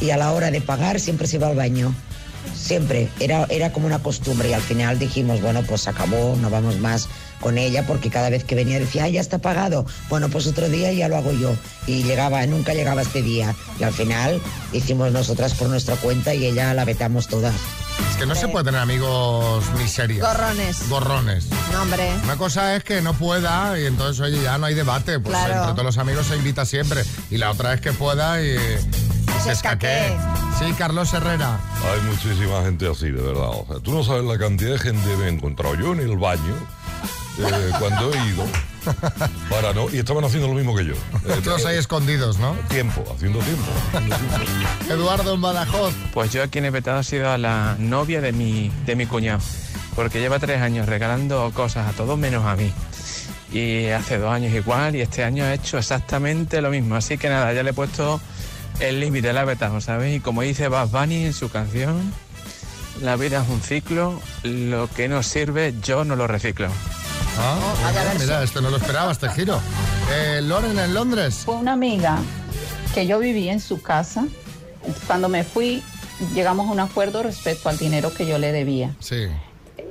y 0.00 0.10
a 0.10 0.16
la 0.16 0.32
hora 0.32 0.50
de 0.50 0.60
pagar 0.60 0.98
siempre 1.00 1.26
se 1.26 1.36
iba 1.36 1.48
al 1.48 1.56
baño. 1.56 1.94
Siempre, 2.54 3.08
era, 3.20 3.46
era 3.50 3.72
como 3.72 3.86
una 3.86 4.00
costumbre 4.00 4.50
y 4.50 4.52
al 4.52 4.62
final 4.62 4.98
dijimos, 4.98 5.40
bueno, 5.40 5.62
pues 5.62 5.86
acabó, 5.88 6.36
no 6.40 6.50
vamos 6.50 6.78
más 6.78 7.08
con 7.40 7.56
ella 7.56 7.86
porque 7.86 8.10
cada 8.10 8.30
vez 8.30 8.42
que 8.42 8.56
venía 8.56 8.80
decía, 8.80 9.04
"Ay, 9.04 9.12
ya 9.12 9.20
está 9.20 9.38
pagado. 9.38 9.86
Bueno, 10.08 10.28
pues 10.28 10.46
otro 10.48 10.68
día 10.68 10.92
ya 10.92 11.08
lo 11.08 11.16
hago 11.16 11.32
yo. 11.32 11.54
Y 11.86 12.02
llegaba, 12.02 12.44
nunca 12.46 12.74
llegaba 12.74 13.02
este 13.02 13.22
día. 13.22 13.54
Y 13.78 13.84
al 13.84 13.92
final 13.92 14.40
hicimos 14.72 15.12
nosotras 15.12 15.54
por 15.54 15.68
nuestra 15.68 15.94
cuenta 15.96 16.34
y 16.34 16.46
ella 16.46 16.74
la 16.74 16.84
vetamos 16.84 17.28
todas. 17.28 17.54
Es 18.10 18.16
que 18.16 18.26
no 18.26 18.34
se 18.34 18.48
puede 18.48 18.64
tener 18.64 18.80
amigos 18.80 19.64
miserias. 19.78 20.20
Gorrones. 20.26 20.88
Gorrones. 20.88 21.46
No, 21.72 21.82
hombre. 21.82 22.10
Una 22.24 22.36
cosa 22.36 22.74
es 22.76 22.82
que 22.84 23.00
no 23.02 23.14
pueda 23.14 23.78
y 23.78 23.86
entonces, 23.86 24.20
oye, 24.20 24.42
ya 24.42 24.58
no 24.58 24.66
hay 24.66 24.74
debate. 24.74 25.20
Pues 25.20 25.36
Claro. 25.36 25.54
entre 25.54 25.72
todos 25.72 25.84
los 25.84 25.98
amigos 25.98 26.26
se 26.26 26.36
invita 26.36 26.64
siempre. 26.66 27.04
Y 27.30 27.38
la 27.38 27.50
otra 27.52 27.72
es 27.74 27.80
que 27.80 27.92
pueda 27.92 28.42
y 28.42 28.56
se 29.42 29.52
escaquee. 29.52 30.16
Sí, 30.58 30.72
Carlos 30.76 31.12
Herrera. 31.14 31.58
Hay 31.92 32.00
muchísima 32.10 32.62
gente 32.62 32.88
así, 32.90 33.10
de 33.10 33.22
verdad. 33.22 33.48
O 33.50 33.66
sea, 33.68 33.80
tú 33.80 33.92
no 33.92 34.02
sabes 34.02 34.24
la 34.24 34.38
cantidad 34.38 34.72
de 34.72 34.78
gente 34.78 35.08
que 35.08 35.16
me 35.16 35.26
he 35.26 35.28
encontrado 35.28 35.74
yo 35.76 35.92
en 35.92 36.00
el 36.00 36.16
baño 36.16 36.54
eh, 37.38 37.70
cuando 37.78 38.12
he 38.12 38.26
ido. 38.28 38.44
Para 39.50 39.72
no, 39.74 39.90
y 39.90 39.98
estaban 39.98 40.24
haciendo 40.24 40.48
lo 40.48 40.54
mismo 40.54 40.74
que 40.74 40.84
yo. 40.86 40.94
Eh, 40.94 41.40
Todos 41.44 41.64
ahí 41.66 41.76
escondidos, 41.76 42.38
¿no? 42.38 42.54
Tiempo, 42.68 43.04
haciendo 43.14 43.38
tiempo. 43.40 43.64
haciendo 43.92 44.16
tiempo. 44.16 44.92
Eduardo 44.92 45.34
en 45.34 45.40
Badajoz. 45.40 45.94
Pues 46.12 46.32
yo 46.32 46.42
aquí 46.42 46.58
en 46.58 46.72
Petado 46.72 46.98
ha 46.98 47.02
sido 47.02 47.30
a 47.30 47.38
la 47.38 47.76
novia 47.78 48.20
de 48.20 48.32
mi, 48.32 48.72
de 48.86 48.96
mi 48.96 49.06
cuñado, 49.06 49.40
porque 49.94 50.20
lleva 50.20 50.38
tres 50.38 50.60
años 50.62 50.86
regalando 50.86 51.50
cosas 51.54 51.88
a 51.88 51.92
todos 51.92 52.18
menos 52.18 52.44
a 52.44 52.56
mí. 52.56 52.72
Y 53.52 53.86
hace 53.86 54.18
dos 54.18 54.30
años 54.30 54.52
igual, 54.52 54.94
y 54.96 55.00
este 55.00 55.24
año 55.24 55.44
ha 55.44 55.54
hecho 55.54 55.78
exactamente 55.78 56.60
lo 56.60 56.70
mismo. 56.70 56.96
Así 56.96 57.16
que 57.16 57.28
nada, 57.28 57.52
ya 57.52 57.62
le 57.62 57.70
he 57.70 57.74
puesto 57.74 58.20
el 58.80 59.00
límite, 59.00 59.32
la 59.32 59.44
vetado, 59.44 59.80
¿sabes? 59.80 60.16
Y 60.16 60.20
como 60.20 60.42
dice 60.42 60.68
Bad 60.68 60.88
Bunny 60.88 61.26
en 61.26 61.32
su 61.32 61.50
canción, 61.50 62.12
la 63.02 63.16
vida 63.16 63.42
es 63.42 63.48
un 63.48 63.60
ciclo, 63.60 64.20
lo 64.42 64.88
que 64.88 65.08
no 65.08 65.22
sirve 65.22 65.74
yo 65.82 66.04
no 66.04 66.16
lo 66.16 66.26
reciclo. 66.26 66.68
Ah, 67.38 67.56
mira, 67.88 68.14
mira, 68.18 68.42
esto 68.42 68.60
no 68.60 68.70
lo 68.70 68.78
esperaba, 68.78 69.12
este 69.12 69.28
giro. 69.30 69.60
Eh, 70.12 70.40
Loren 70.42 70.78
en 70.78 70.94
Londres. 70.94 71.42
Fue 71.44 71.54
una 71.54 71.74
amiga 71.74 72.18
que 72.94 73.06
yo 73.06 73.18
vivía 73.18 73.52
en 73.52 73.60
su 73.60 73.80
casa. 73.80 74.26
Cuando 75.06 75.28
me 75.28 75.44
fui, 75.44 75.82
llegamos 76.34 76.68
a 76.68 76.72
un 76.72 76.80
acuerdo 76.80 77.22
respecto 77.22 77.68
al 77.68 77.78
dinero 77.78 78.12
que 78.12 78.26
yo 78.26 78.38
le 78.38 78.50
debía. 78.50 78.94
Sí. 78.98 79.26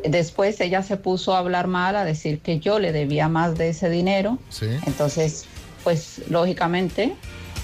Después 0.04 0.60
ella 0.60 0.84
se 0.84 0.98
puso 0.98 1.36
a 1.36 1.40
hablar 1.40 1.68
mal, 1.68 1.96
a 1.96 2.04
decir 2.04 2.40
que 2.40 2.60
yo 2.60 2.80
le 2.80 2.92
debía 2.92 3.30
más 3.30 3.58
de 3.58 3.70
ese 3.70 3.90
dinero. 3.90 4.38
Sí. 4.50 4.68
Entonces, 4.86 5.46
pues 5.84 6.22
lógicamente 6.30 7.16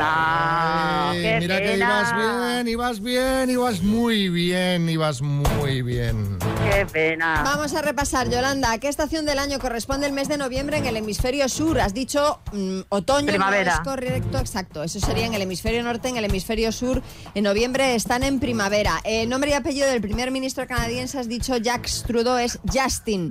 Ah, 0.02 1.10
Ay, 1.10 1.22
qué 1.22 1.38
mira 1.40 1.58
que 1.58 1.76
ibas 1.76 2.16
bien, 2.16 2.68
ibas 2.68 3.00
bien, 3.00 3.50
ibas 3.50 3.82
muy 3.82 4.28
bien, 4.28 4.88
ibas 4.88 5.22
muy 5.22 5.82
bien. 5.82 6.38
Qué 6.70 6.86
pena. 6.86 7.42
Vamos 7.44 7.74
a 7.74 7.82
repasar, 7.82 8.30
Yolanda. 8.30 8.72
¿A 8.72 8.78
qué 8.78 8.88
estación 8.88 9.26
del 9.26 9.38
año 9.38 9.58
corresponde 9.58 10.06
el 10.06 10.12
mes 10.12 10.28
de 10.28 10.38
noviembre 10.38 10.78
en 10.78 10.86
el 10.86 10.96
hemisferio 10.96 11.48
sur? 11.48 11.80
Has 11.80 11.94
dicho 11.94 12.40
mm, 12.52 12.80
otoño. 12.88 13.26
no 13.26 13.32
Primavera. 13.32 13.74
es 13.74 13.80
correcto, 13.80 14.38
exacto. 14.38 14.82
Eso 14.82 15.00
sería 15.00 15.26
en 15.26 15.34
el 15.34 15.42
hemisferio 15.42 15.82
norte, 15.82 16.08
en 16.08 16.16
el 16.16 16.24
hemisferio 16.24 16.72
sur. 16.72 17.02
En 17.34 17.44
noviembre 17.44 17.94
están 17.94 18.22
en 18.22 18.40
primavera. 18.40 19.00
El 19.04 19.28
nombre 19.28 19.50
y 19.50 19.54
apellido 19.54 19.86
del 19.88 20.00
primer 20.00 20.30
ministro 20.30 20.66
canadiense, 20.66 21.18
has 21.18 21.28
dicho 21.28 21.56
Jacques 21.56 22.04
Trudeau, 22.06 22.36
es 22.38 22.58
Justin. 22.72 23.30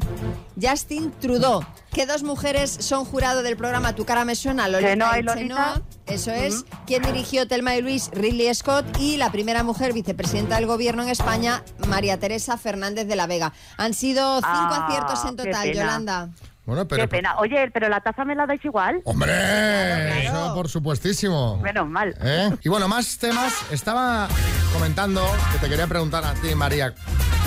Justin 0.62 1.12
Trudeau. 1.20 1.64
¿Qué 1.92 2.06
dos 2.06 2.24
mujeres 2.24 2.70
son 2.80 3.04
jurado 3.06 3.42
del 3.44 3.58
programa 3.58 3.94
Tu 3.96 4.06
cara 4.06 4.26
me 4.26 4.36
suena? 4.36 4.68
Lolita 4.68 4.92
Chenoa 4.92 5.18
y 5.18 5.20
y 5.20 5.24
Lolita. 5.24 5.40
Chenoa. 5.56 5.82
Eso 6.06 6.32
es. 6.32 6.66
¿Quién 6.86 7.02
dirigió 7.04 7.48
Telma 7.48 7.76
y 7.76 7.82
Luis? 7.82 8.10
Ridley 8.14 8.54
Scott. 8.54 8.86
Y 9.00 9.18
la 9.18 9.32
primera 9.32 9.64
mujer 9.64 9.94
vicepresidenta 9.94 10.56
del 10.56 10.66
gobierno 10.68 11.04
en 11.04 11.10
España, 11.10 11.64
María 11.88 12.20
Teresa 12.20 12.58
Fernández 12.58 13.08
de 13.08 13.16
la 13.16 13.28
Vega. 13.28 13.54
Han 13.78 13.94
sido 13.94 14.38
cinco 14.38 14.48
Ah, 14.52 14.86
aciertos 14.88 15.26
en 15.26 15.36
total. 15.36 15.74
Yolanda. 15.74 16.30
Bueno, 16.66 16.88
pero... 16.88 17.02
Qué 17.04 17.08
pena. 17.08 17.36
Oye, 17.40 17.72
pero 17.74 17.90
la 17.90 18.00
taza 18.02 18.24
me 18.26 18.36
la 18.36 18.46
dais 18.46 18.64
igual. 18.64 19.02
¡Hombre! 19.06 20.26
Eso 20.26 20.54
por 20.54 20.70
supuestísimo. 20.70 21.58
Menos 21.58 21.88
mal. 21.88 22.16
¿Eh? 22.22 22.52
Y 22.64 22.70
bueno, 22.70 22.88
más 22.88 23.18
temas. 23.18 23.54
Estaba 23.72 24.28
comentando 24.74 25.24
que 25.52 25.58
te 25.58 25.68
quería 25.70 25.88
preguntar 25.88 26.24
a 26.24 26.34
ti, 26.36 26.54
María, 26.54 26.94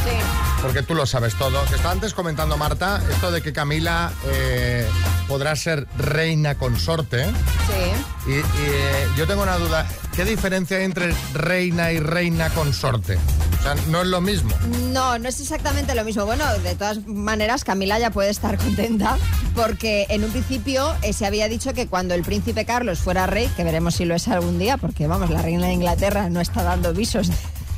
Sí. 0.05 0.52
Porque 0.63 0.83
tú 0.83 0.95
lo 0.95 1.07
sabes 1.07 1.35
todo. 1.35 1.63
Estaba 1.65 1.91
antes 1.91 2.15
comentando, 2.15 2.57
Marta, 2.57 3.03
esto 3.11 3.31
de 3.33 3.43
que 3.43 3.53
Camila 3.53 4.13
eh, 4.27 4.89
podrá 5.27 5.57
ser 5.57 5.87
reina 5.99 6.55
consorte. 6.55 7.27
Sí. 7.27 8.31
Y, 8.31 8.35
y, 8.35 8.41
eh, 8.41 9.09
yo 9.17 9.27
tengo 9.27 9.43
una 9.43 9.59
duda. 9.59 9.87
¿Qué 10.15 10.25
diferencia 10.25 10.77
hay 10.77 10.85
entre 10.85 11.15
reina 11.35 11.91
y 11.93 11.99
reina 11.99 12.49
consorte? 12.51 13.19
O 13.59 13.63
sea, 13.63 13.75
no 13.89 14.03
es 14.03 14.09
lo 14.09 14.21
mismo. 14.21 14.55
No, 14.93 15.19
no 15.19 15.29
es 15.29 15.41
exactamente 15.41 15.95
lo 15.95 16.05
mismo. 16.05 16.25
Bueno, 16.27 16.45
de 16.59 16.75
todas 16.75 17.07
maneras, 17.07 17.65
Camila 17.65 17.99
ya 17.99 18.11
puede 18.11 18.31
estar 18.31 18.57
contenta 18.63 19.17
porque 19.55 20.07
en 20.11 20.25
un 20.25 20.31
principio 20.31 20.95
eh, 21.03 21.13
se 21.13 21.27
había 21.27 21.49
dicho 21.49 21.75
que 21.75 21.89
cuando 21.89 22.15
el 22.15 22.23
príncipe 22.23 22.65
Carlos 22.65 23.01
fuera 23.01 23.27
rey, 23.27 23.49
que 23.57 23.65
veremos 23.65 23.97
si 23.97 24.05
lo 24.05 24.15
es 24.15 24.29
algún 24.29 24.59
día, 24.59 24.77
porque 24.77 25.07
vamos, 25.07 25.31
la 25.31 25.43
reina 25.43 25.67
de 25.67 25.73
Inglaterra 25.75 26.31
no 26.31 26.41
está 26.41 26.63
dando 26.63 26.93
visos 26.93 27.31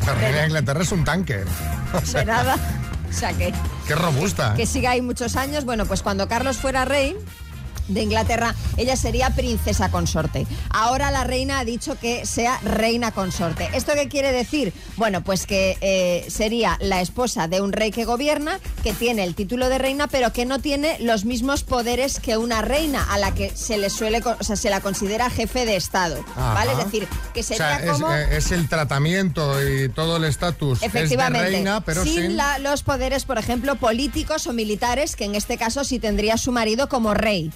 La 0.07 0.15
reina 0.15 0.39
de 0.41 0.47
Inglaterra 0.47 0.83
es 0.83 0.93
un 0.93 1.05
tanque. 1.05 1.45
O 1.95 2.05
sea, 2.07 2.21
de 2.21 2.27
nada. 2.27 2.57
O 3.09 3.17
sea 3.17 3.33
que, 3.33 3.55
Qué 3.87 3.95
robusta. 3.95 4.55
que 4.57 4.67
siga 4.67 4.91
ahí 4.91 5.01
muchos 5.01 5.37
años. 5.37 5.65
Bueno, 5.65 5.87
pues 5.87 6.03
cuando 6.03 6.27
Carlos 6.27 6.57
fuera 6.57 6.85
rey 6.85 7.17
de 7.89 8.03
Inglaterra, 8.03 8.55
ella 8.77 8.97
sería 8.97 9.31
princesa 9.31 9.91
consorte. 9.91 10.47
Ahora 10.71 11.11
la 11.11 11.25
reina 11.25 11.59
ha 11.59 11.65
dicho 11.65 11.99
que 11.99 12.25
sea 12.27 12.59
reina 12.63 13.13
consorte. 13.13 13.69
¿Esto 13.75 13.93
qué 13.95 14.09
quiere 14.09 14.33
decir? 14.33 14.73
Bueno, 14.97 15.23
pues 15.23 15.47
que 15.47 15.77
eh, 15.81 16.25
sería 16.31 16.77
la 16.81 17.01
esposa 17.01 17.49
de 17.49 17.61
un 17.61 17.73
rey 17.73 17.91
que 17.91 18.05
gobierna, 18.05 18.59
que 18.83 18.93
tiene 18.93 19.25
el 19.25 19.35
título 19.35 19.69
de 19.69 19.79
reina, 19.79 20.07
pero 20.09 20.33
que 20.33 20.47
no 20.47 20.59
tiene 20.61 20.97
los 21.01 21.25
mismos 21.25 21.63
poderes 21.65 22.21
que 22.21 22.37
una 22.37 22.63
reina, 22.63 23.05
a 23.13 23.19
la 23.19 23.35
que 23.35 23.51
se 23.55 23.77
le 23.79 23.91
suele, 23.91 24.23
o 24.25 24.43
sea, 24.45 24.57
se 24.57 24.71
la 24.71 24.81
considera 24.81 25.29
jefe 25.31 25.65
de 25.67 25.77
Estado. 25.77 26.25
Ajá. 26.37 26.55
¿Vale? 26.55 26.73
Es 26.73 26.79
decir, 26.79 27.07
que 27.35 27.41
O 27.41 27.43
sería 27.43 27.79
sea, 27.81 27.93
como. 27.93 28.13
eh, 28.13 28.37
es 28.37 28.51
el 28.53 28.69
tratamiento 28.69 29.63
y 29.63 29.89
todo 29.91 30.17
el 30.17 30.25
estatus 30.25 30.83
es 30.83 30.93
de 30.93 30.99
Efectivamente, 31.01 31.49
reina, 31.51 31.81
pero 31.83 32.03
sin, 32.05 32.15
sin... 32.15 32.37
la- 32.37 32.59
los 32.59 32.83
poderes, 32.83 33.25
por 33.25 33.39
ejemplo, 33.39 33.77
políticos 33.77 34.47
o 34.47 34.53
militares, 34.53 35.17
que 35.17 35.25
en 35.25 35.35
este 35.35 35.59
caso 35.59 35.85
sí 35.85 35.99
tendría 35.99 36.37
su 36.39 36.53
marido 36.53 36.89
como 36.89 37.15
rey. 37.15 37.51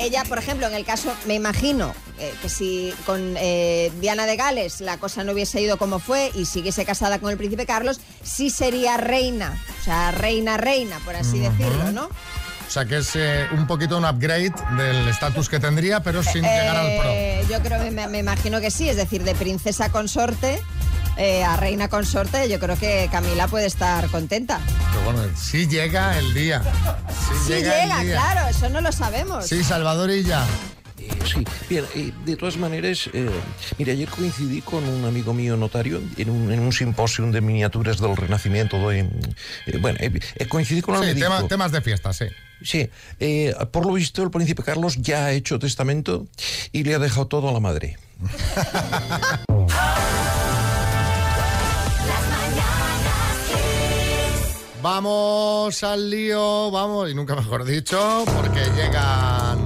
Ella, 0.00 0.24
por 0.24 0.38
ejemplo, 0.38 0.66
en 0.66 0.74
el 0.74 0.86
caso, 0.86 1.14
me 1.26 1.34
imagino 1.34 1.92
eh, 2.18 2.32
que 2.40 2.48
si 2.48 2.94
con 3.04 3.34
eh, 3.36 3.92
Diana 4.00 4.24
de 4.24 4.34
Gales 4.34 4.80
la 4.80 4.96
cosa 4.96 5.24
no 5.24 5.32
hubiese 5.32 5.60
ido 5.60 5.76
como 5.76 5.98
fue 5.98 6.30
y 6.34 6.46
siguiese 6.46 6.86
casada 6.86 7.18
con 7.18 7.30
el 7.30 7.36
príncipe 7.36 7.66
Carlos, 7.66 8.00
sí 8.22 8.48
sería 8.48 8.96
reina, 8.96 9.54
o 9.78 9.84
sea, 9.84 10.10
reina, 10.10 10.56
reina, 10.56 10.98
por 11.04 11.16
así 11.16 11.38
decirlo, 11.38 11.92
¿no? 11.92 12.04
O 12.06 12.72
sea, 12.72 12.86
que 12.86 12.98
es 12.98 13.10
eh, 13.14 13.46
un 13.52 13.66
poquito 13.66 13.98
un 13.98 14.06
upgrade 14.06 14.54
del 14.78 15.08
estatus 15.08 15.50
que 15.50 15.60
tendría, 15.60 16.02
pero 16.02 16.22
sin 16.22 16.42
llegar 16.42 16.76
al 16.76 16.98
pro. 16.98 17.48
Yo 17.50 17.62
creo, 17.62 17.90
me, 17.90 18.06
me 18.06 18.18
imagino 18.18 18.60
que 18.60 18.70
sí, 18.70 18.88
es 18.88 18.96
decir, 18.96 19.22
de 19.22 19.34
princesa 19.34 19.90
consorte 19.90 20.62
eh, 21.20 21.44
a 21.44 21.56
reina 21.56 21.88
consorte, 21.88 22.48
yo 22.48 22.58
creo 22.58 22.76
que 22.78 23.08
Camila 23.12 23.46
puede 23.46 23.66
estar 23.66 24.08
contenta. 24.10 24.58
Pero 24.92 25.04
bueno, 25.04 25.22
sí 25.36 25.66
llega 25.68 26.18
el 26.18 26.32
día. 26.34 26.62
Sí, 27.08 27.34
Sí 27.46 27.52
llega, 27.52 27.82
llega, 27.82 28.00
el 28.00 28.06
día. 28.08 28.16
claro, 28.16 28.48
eso 28.48 28.68
no 28.70 28.80
lo 28.80 28.90
sabemos. 28.90 29.46
Sí, 29.46 29.62
Salvador 29.62 30.10
y 30.10 30.24
ya. 30.24 30.44
Eh, 30.98 31.08
sí, 31.24 31.44
bien, 31.68 31.84
eh, 31.94 32.12
de 32.26 32.36
todas 32.36 32.56
maneras, 32.58 33.08
eh, 33.14 33.28
mira, 33.78 33.92
ayer 33.92 34.08
coincidí 34.08 34.60
con 34.60 34.84
un 34.86 35.04
amigo 35.06 35.32
mío 35.32 35.56
notario 35.56 36.00
en 36.18 36.28
un, 36.30 36.52
en 36.52 36.60
un 36.60 36.72
simposio 36.72 37.24
de 37.30 37.40
miniaturas 37.40 37.98
del 38.00 38.16
Renacimiento. 38.16 38.76
de, 38.88 39.00
eh, 39.66 39.78
bueno, 39.80 39.98
eh, 40.00 40.46
coincidí 40.48 40.82
con 40.82 41.02
el 41.02 41.14
Sí, 41.14 41.20
tema- 41.20 41.46
temas 41.48 41.72
de 41.72 41.80
fiesta, 41.80 42.12
sí. 42.12 42.26
Sí, 42.62 42.90
eh, 43.18 43.54
por 43.72 43.86
lo 43.86 43.94
visto 43.94 44.22
el 44.22 44.30
príncipe 44.30 44.62
Carlos 44.62 44.96
ya 44.98 45.24
ha 45.26 45.32
hecho 45.32 45.58
testamento 45.58 46.26
y 46.72 46.82
le 46.84 46.94
ha 46.94 46.98
dejado 46.98 47.26
todo 47.26 47.48
a 47.48 47.52
la 47.52 47.60
madre. 47.60 47.96
Vamos 54.82 55.82
al 55.82 56.08
lío, 56.08 56.70
vamos, 56.70 57.10
y 57.10 57.14
nunca 57.14 57.36
mejor 57.36 57.64
dicho, 57.64 58.24
porque 58.34 58.60
llegan... 58.74 59.58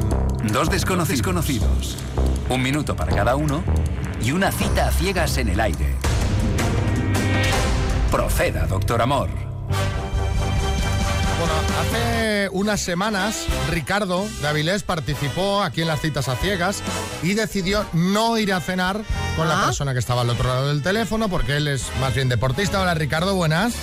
Dos 0.52 0.68
desconocidos 0.68 1.22
conocidos. 1.22 1.96
Un 2.48 2.60
minuto 2.60 2.96
para 2.96 3.14
cada 3.14 3.36
uno 3.36 3.62
y 4.20 4.32
una 4.32 4.50
cita 4.50 4.88
a 4.88 4.90
ciegas 4.90 5.38
en 5.38 5.50
el 5.50 5.60
aire. 5.60 5.94
Proceda, 8.10 8.66
doctor 8.66 9.00
Amor. 9.02 9.28
Bueno, 11.38 11.54
hace 11.80 12.48
unas 12.50 12.80
semanas 12.80 13.46
Ricardo 13.70 14.26
de 14.40 14.48
Avilés 14.48 14.82
participó 14.82 15.62
aquí 15.62 15.82
en 15.82 15.88
las 15.88 16.00
citas 16.00 16.28
a 16.28 16.36
ciegas 16.36 16.82
y 17.22 17.34
decidió 17.34 17.86
no 17.92 18.36
ir 18.36 18.52
a 18.52 18.60
cenar 18.60 19.00
con 19.36 19.48
la 19.48 19.64
persona 19.64 19.92
que 19.92 19.98
estaba 20.00 20.22
al 20.22 20.30
otro 20.30 20.48
lado 20.48 20.68
del 20.68 20.82
teléfono 20.82 21.28
porque 21.28 21.56
él 21.56 21.68
es 21.68 21.84
más 22.00 22.14
bien 22.14 22.28
deportista. 22.28 22.80
Hola 22.80 22.94
Ricardo, 22.94 23.34
buenas. 23.34 23.74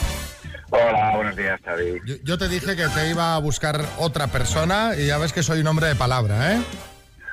Hola, 0.71 1.11
buenos 1.15 1.35
días, 1.35 1.59
Xavi. 1.65 1.99
Yo, 2.05 2.15
yo 2.23 2.37
te 2.37 2.47
dije 2.47 2.75
que 2.77 2.87
te 2.87 3.09
iba 3.09 3.35
a 3.35 3.39
buscar 3.39 3.81
otra 3.97 4.27
persona 4.27 4.91
y 4.97 5.07
ya 5.07 5.17
ves 5.17 5.33
que 5.33 5.43
soy 5.43 5.59
un 5.59 5.67
hombre 5.67 5.87
de 5.87 5.95
palabra, 5.95 6.53
¿eh? 6.53 6.61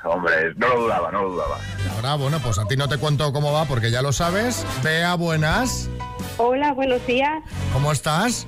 Hombre, 0.03 0.53
no 0.55 0.67
lo 0.67 0.81
dudaba, 0.81 1.11
no 1.11 1.23
lo 1.23 1.29
dudaba. 1.31 1.57
Y 1.85 1.95
ahora, 1.95 2.15
bueno, 2.15 2.39
pues 2.39 2.57
a 2.59 2.65
ti 2.65 2.75
no 2.75 2.89
te 2.89 2.97
cuento 2.97 3.31
cómo 3.31 3.53
va 3.53 3.65
porque 3.65 3.91
ya 3.91 4.01
lo 4.01 4.11
sabes. 4.11 4.65
Bea, 4.83 5.15
buenas. 5.15 5.89
Hola, 6.37 6.73
buenos 6.73 7.05
días. 7.07 7.41
¿Cómo 7.71 7.91
estás? 7.93 8.45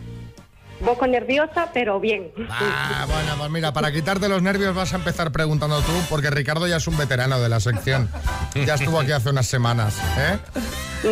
Poco 0.83 1.07
nerviosa, 1.07 1.69
pero 1.73 1.99
bien. 1.99 2.31
Ah, 2.49 3.05
bueno, 3.07 3.35
pues 3.37 3.49
mira, 3.51 3.71
para 3.71 3.91
quitarte 3.91 4.27
los 4.27 4.41
nervios 4.41 4.75
vas 4.75 4.93
a 4.93 4.97
empezar 4.97 5.31
preguntando 5.31 5.79
tú, 5.81 5.91
porque 6.09 6.29
Ricardo 6.31 6.67
ya 6.67 6.77
es 6.77 6.87
un 6.87 6.97
veterano 6.97 7.39
de 7.39 7.49
la 7.49 7.59
sección. 7.59 8.09
Ya 8.55 8.73
estuvo 8.73 8.99
aquí 8.99 9.11
hace 9.11 9.29
unas 9.29 9.47
semanas, 9.47 9.95
¿eh? 10.17 10.37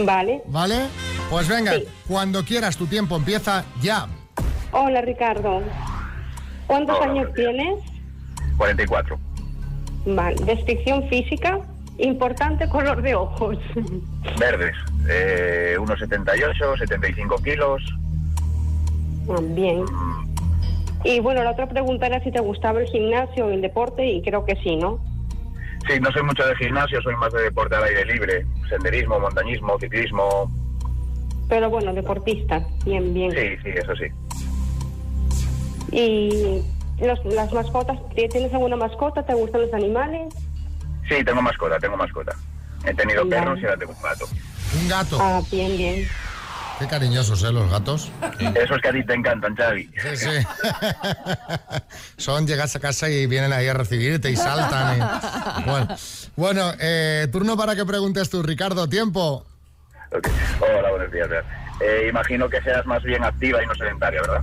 Vale. 0.04 0.42
¿Vale? 0.48 0.88
Pues 1.30 1.48
venga, 1.48 1.74
cuando 2.08 2.44
quieras, 2.44 2.76
tu 2.76 2.88
tiempo 2.88 3.16
empieza 3.16 3.64
ya. 3.82 4.08
Hola, 4.72 5.02
Ricardo. 5.02 5.62
¿Cuántos 6.66 6.98
Hola, 6.98 7.12
años 7.12 7.34
tienes? 7.36 7.84
44. 8.58 9.18
Vale. 10.08 10.36
Descripción 10.46 11.08
física. 11.08 11.60
Importante 12.00 12.68
color 12.70 13.02
de 13.02 13.14
ojos. 13.16 13.58
Verdes. 14.40 14.76
Eh, 15.08 15.76
unos 15.80 16.00
78, 16.00 16.78
75 16.78 17.36
kilos. 17.44 17.82
Ah, 19.30 19.40
Bien. 19.42 19.86
Y 21.04 21.20
bueno, 21.20 21.44
la 21.44 21.52
otra 21.52 21.68
pregunta 21.68 22.08
era 22.08 22.22
si 22.24 22.32
te 22.32 22.40
gustaba 22.40 22.82
el 22.82 22.88
gimnasio 22.88 23.46
o 23.46 23.50
el 23.52 23.62
deporte 23.62 24.06
y 24.06 24.22
creo 24.22 24.46
que 24.46 24.56
sí, 24.58 24.76
¿no? 24.76 25.00
Sí, 25.88 26.00
no 26.00 26.12
soy 26.12 26.24
mucho 26.24 26.46
de 26.46 26.56
gimnasio, 26.58 27.02
soy 27.02 27.16
más 27.16 27.32
de 27.32 27.44
deporte 27.44 27.76
al 27.76 27.84
aire 27.86 28.06
libre. 28.06 28.46
Senderismo, 28.68 29.20
montañismo, 29.20 29.80
ciclismo. 29.80 30.52
Pero 31.50 31.70
bueno, 31.70 31.94
deportista. 31.94 32.62
Bien, 32.86 33.14
bien. 33.14 33.32
Sí, 33.32 33.58
sí, 33.64 33.70
eso 33.76 33.94
sí. 33.96 34.06
Y 35.92 36.62
los- 37.04 37.26
las 37.26 37.52
mascotas, 37.52 37.98
¿tienes 38.16 38.54
alguna 38.54 38.76
mascota? 38.76 39.26
¿Te 39.26 39.34
gustan 39.34 39.62
los 39.62 39.74
animales? 39.74 40.34
Sí, 41.10 41.16
tengo 41.26 41.42
mascota, 41.42 41.80
tengo 41.80 41.98
mascota. 41.98 42.34
He 42.86 42.94
tenido 42.94 43.28
perros 43.28 43.60
y 43.62 43.66
ahora 43.66 43.78
tengo 43.78 43.94
un 43.94 44.02
gato. 44.02 44.26
Un 44.82 44.88
gato. 44.88 45.18
Ah, 45.20 45.42
bien, 45.52 45.76
bien. 45.76 46.08
Qué 46.78 46.88
cariñosos, 46.88 47.44
¿eh? 47.44 47.52
Los 47.52 47.70
gatos. 47.70 48.10
Esos 48.56 48.78
que 48.82 48.88
a 48.88 48.92
ti 48.94 49.04
te 49.06 49.14
encantan, 49.14 49.54
Xavi. 49.56 49.90
Sí, 50.02 50.16
sí. 50.16 50.30
Son, 52.18 52.48
llegas 52.48 52.74
a 52.76 52.80
casa 52.80 53.10
y 53.10 53.26
vienen 53.26 53.52
ahí 53.52 53.68
a 53.68 53.74
recibirte 53.74 54.32
y 54.32 54.36
saltan. 54.38 54.98
y- 55.00 55.64
Bueno, 55.70 55.88
bueno 56.38 56.72
eh, 56.80 57.28
turno 57.32 57.58
para 57.58 57.76
que 57.76 57.86
preguntes 57.86 58.30
tú, 58.30 58.44
Ricardo. 58.44 58.88
Tiempo. 58.88 59.46
Hola, 60.12 60.90
buenos 60.92 61.12
días. 61.12 61.28
Eh, 61.82 62.08
imagino 62.10 62.50
que 62.50 62.62
seas 62.62 62.86
más 62.86 63.04
bien 63.04 63.24
activa 63.24 63.64
y 63.64 63.68
no 63.68 63.76
sedentaria, 63.76 64.22
¿verdad? 64.22 64.42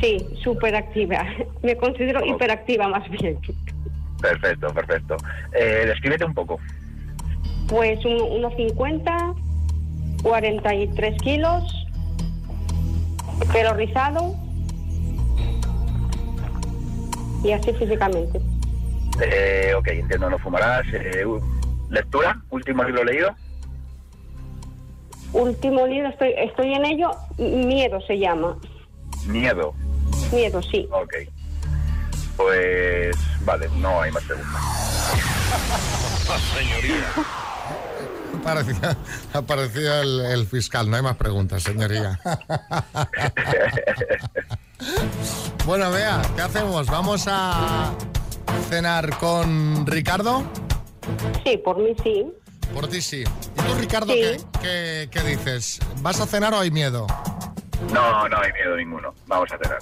Sí, 0.00 0.26
súper 0.42 0.74
activa. 0.74 1.24
Me 1.62 1.76
considero 1.76 2.24
hiperactiva 2.24 2.88
más 2.88 3.08
bien. 3.10 3.38
Perfecto, 4.20 4.72
perfecto. 4.72 5.16
Eh, 5.52 5.84
descríbete 5.86 6.24
un 6.24 6.34
poco. 6.34 6.58
Pues 7.68 8.02
un- 8.04 8.22
unos 8.22 8.54
50, 8.56 9.34
43 10.22 11.20
kilos, 11.22 11.86
pelo 13.52 13.74
rizado 13.74 14.34
y 17.44 17.52
así 17.52 17.72
físicamente. 17.74 18.40
Eh, 19.22 19.72
ok, 19.76 19.88
entiendo, 19.88 20.30
no 20.30 20.38
fumarás. 20.38 20.84
Eh, 20.92 21.24
¿Lectura? 21.90 22.40
¿Último 22.50 22.82
libro 22.84 23.04
leído? 23.04 23.34
Último 25.34 25.86
libro, 25.86 26.08
estoy, 26.10 26.32
estoy 26.38 26.74
en 26.74 26.84
ello, 26.84 27.10
Miedo 27.38 28.00
se 28.06 28.18
llama. 28.18 28.56
Miedo. 29.26 29.74
Miedo, 30.32 30.62
sí. 30.62 30.86
Ok. 30.92 31.12
Pues 32.36 33.16
vale, 33.44 33.68
no 33.76 34.00
hay 34.00 34.12
más 34.12 34.22
preguntas. 34.22 34.62
Señoría. 36.56 37.04
Aparecía, 38.40 38.96
aparecía 39.32 40.00
el, 40.02 40.20
el 40.20 40.46
fiscal. 40.46 40.88
No 40.88 40.96
hay 40.96 41.02
más 41.02 41.16
preguntas, 41.16 41.64
señoría. 41.64 42.20
bueno, 45.66 45.90
vea, 45.90 46.22
¿qué 46.36 46.42
hacemos? 46.42 46.86
¿Vamos 46.86 47.24
a 47.26 47.92
cenar 48.68 49.18
con 49.18 49.84
Ricardo? 49.84 50.44
Sí, 51.44 51.56
por 51.58 51.78
mí 51.78 51.96
sí. 52.04 52.24
Por 52.72 52.88
ti 52.88 53.00
sí. 53.02 53.22
¿Y 53.22 53.62
tú, 53.62 53.74
Ricardo, 53.78 54.12
Sí. 54.12 54.20
¿qué, 54.20 54.40
qué, 54.60 55.08
qué 55.10 55.20
dices? 55.28 55.78
¿Vas 56.00 56.20
a 56.20 56.26
cenar 56.26 56.52
o 56.54 56.60
hay 56.60 56.70
miedo? 56.70 57.06
No, 57.92 58.28
no 58.28 58.38
hay 58.38 58.52
miedo 58.52 58.76
ninguno. 58.76 59.14
Vamos 59.26 59.48
a 59.52 59.58
cenar. 59.58 59.78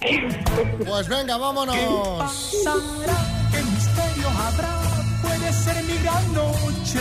Pues 0.87 1.09
venga, 1.09 1.37
vámonos. 1.37 1.75
¿Qué 3.53 3.63
misterio 3.63 4.29
habrá? 4.29 4.79
Puede 5.23 5.53
ser 5.53 5.83
mi 5.85 5.97
gran 6.03 6.33
noche. 6.35 7.01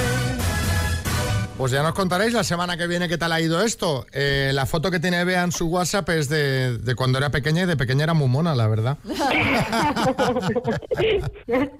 Pues 1.58 1.72
ya 1.72 1.84
nos 1.84 1.94
contaréis 1.94 2.34
la 2.34 2.44
semana 2.44 2.76
que 2.76 2.88
viene 2.88 3.08
qué 3.08 3.17
tal 3.20 3.32
ha 3.32 3.39
ido 3.41 3.62
esto. 3.62 4.06
Eh, 4.13 4.52
la 4.54 4.65
foto 4.65 4.89
que 4.89 5.00
tiene 5.00 5.24
Bea 5.24 5.44
en 5.44 5.52
su 5.52 5.67
WhatsApp 5.67 6.10
es 6.10 6.28
de, 6.28 6.78
de 6.80 6.96
cuando 6.96 7.20
era 7.20 7.30
pequeña 7.30 7.63
y 7.63 7.65
de 7.67 7.78
pequeña 7.78 8.04
era 8.06 8.13
muy 8.15 8.28
mona, 8.28 8.56
la 8.56 8.67
verdad. 8.67 8.98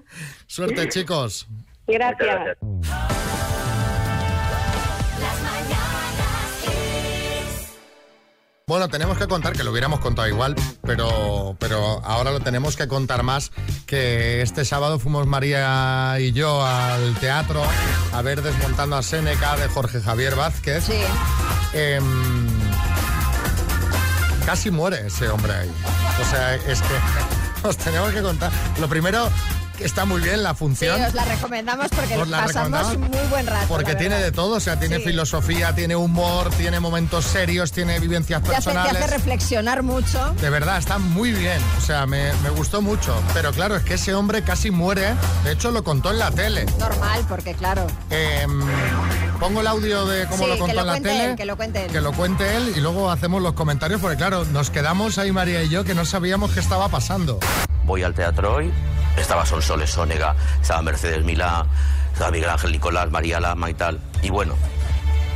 Suerte, 0.46 0.88
chicos. 0.88 1.48
Gracias. 1.88 2.58
Bueno, 8.72 8.88
tenemos 8.88 9.18
que 9.18 9.26
contar, 9.28 9.52
que 9.52 9.64
lo 9.64 9.70
hubiéramos 9.70 10.00
contado 10.00 10.26
igual, 10.28 10.56
pero, 10.80 11.54
pero 11.58 12.02
ahora 12.06 12.30
lo 12.30 12.40
tenemos 12.40 12.74
que 12.74 12.88
contar 12.88 13.22
más, 13.22 13.52
que 13.84 14.40
este 14.40 14.64
sábado 14.64 14.98
fuimos 14.98 15.26
María 15.26 16.16
y 16.18 16.32
yo 16.32 16.64
al 16.64 17.14
teatro 17.16 17.62
a 18.14 18.22
ver 18.22 18.40
Desmontando 18.40 18.96
a 18.96 19.02
Séneca 19.02 19.58
de 19.58 19.68
Jorge 19.68 20.00
Javier 20.00 20.36
Vázquez. 20.36 20.84
Sí. 20.84 21.02
Em, 21.74 22.48
casi 24.46 24.70
muere 24.70 25.06
ese 25.08 25.28
hombre 25.28 25.52
ahí. 25.52 25.70
O 26.18 26.30
sea, 26.30 26.54
es 26.54 26.80
que 26.80 26.94
os 27.68 27.76
tenemos 27.76 28.10
que 28.12 28.22
contar. 28.22 28.50
Lo 28.80 28.88
primero, 28.88 29.28
que 29.76 29.84
está 29.84 30.04
muy 30.04 30.20
bien 30.20 30.42
la 30.42 30.50
Sí, 30.52 30.56
función. 30.58 31.00
os 31.02 31.14
la 31.14 31.24
recomendamos 31.24 31.86
porque 31.94 32.16
Os 32.16 32.28
la 32.28 32.44
pasamos 32.46 32.78
recomendamos 32.80 33.10
muy 33.20 33.28
buen 33.30 33.46
rato. 33.46 33.66
Porque 33.68 33.94
tiene 33.94 34.16
de 34.16 34.30
todo, 34.32 34.56
o 34.56 34.60
sea, 34.60 34.78
tiene 34.78 34.96
Sí. 34.98 35.04
filosofía, 35.04 35.74
tiene 35.74 35.96
humor, 35.96 36.50
tiene 36.50 36.78
momentos 36.80 37.24
serios, 37.24 37.72
tiene 37.72 37.98
vivencias 38.00 38.42
Te 38.42 38.48
hace, 38.54 38.70
te 38.70 38.74
personales. 38.74 39.02
hace 39.02 39.14
reflexionar 39.14 39.82
mucho. 39.82 40.34
De 40.40 40.50
verdad, 40.50 40.78
está 40.78 40.98
muy 40.98 41.32
bien. 41.32 41.58
O 41.78 41.80
sea, 41.80 42.06
me, 42.06 42.32
me 42.42 42.50
gustó 42.50 42.82
mucho. 42.82 43.14
Pero 43.34 43.52
claro, 43.52 43.76
es 43.76 43.82
que 43.82 43.94
ese 43.94 44.14
hombre 44.14 44.42
casi 44.42 44.70
muere. 44.70 45.14
De 45.44 45.52
hecho, 45.52 45.70
lo 45.70 45.82
contó 45.84 46.10
en 46.10 46.18
la 46.18 46.30
tele. 46.30 46.66
Normal, 46.78 47.24
porque 47.28 47.54
claro. 47.54 47.86
Em, 48.10 48.60
pongo 49.40 49.60
el 49.60 49.66
audio 49.66 50.06
de 50.06 50.26
cómo 50.26 50.44
Sí, 50.44 50.48
lo 50.48 50.54
que 50.54 50.60
contó 50.60 50.74
lo 50.74 50.80
en 50.82 50.86
la 50.86 50.94
tele. 50.94 51.24
él, 51.30 51.36
que 51.36 51.44
lo 51.44 51.56
cuente 51.56 51.84
él. 51.86 51.90
que 51.92 52.00
lo 52.00 52.12
cuente 52.12 52.56
él 52.56 52.72
y 52.76 52.80
luego 52.80 53.10
hacemos 53.10 53.42
los 53.42 53.54
comentarios. 53.54 54.00
Porque 54.00 54.16
claro, 54.16 54.44
nos 54.46 54.70
quedamos 54.70 55.18
ahí 55.18 55.32
María 55.32 55.62
y 55.62 55.68
yo 55.68 55.84
que 55.84 55.94
no 55.94 56.04
sabíamos 56.04 56.52
qué 56.52 56.60
estaba 56.60 56.88
pasando. 56.88 57.38
Voy 57.84 58.02
al 58.02 58.14
teatro 58.14 58.54
hoy. 58.54 58.72
Estaba 59.16 59.46
Sonsoles 59.46 59.90
Sónega, 59.90 60.34
estaba 60.60 60.82
Mercedes 60.82 61.24
Milá, 61.24 61.66
estaba 62.12 62.30
Miguel 62.30 62.50
Ángel 62.50 62.72
Nicolás, 62.72 63.10
María 63.10 63.40
Lama 63.40 63.70
y 63.70 63.74
tal. 63.74 64.00
Y 64.22 64.30
bueno, 64.30 64.54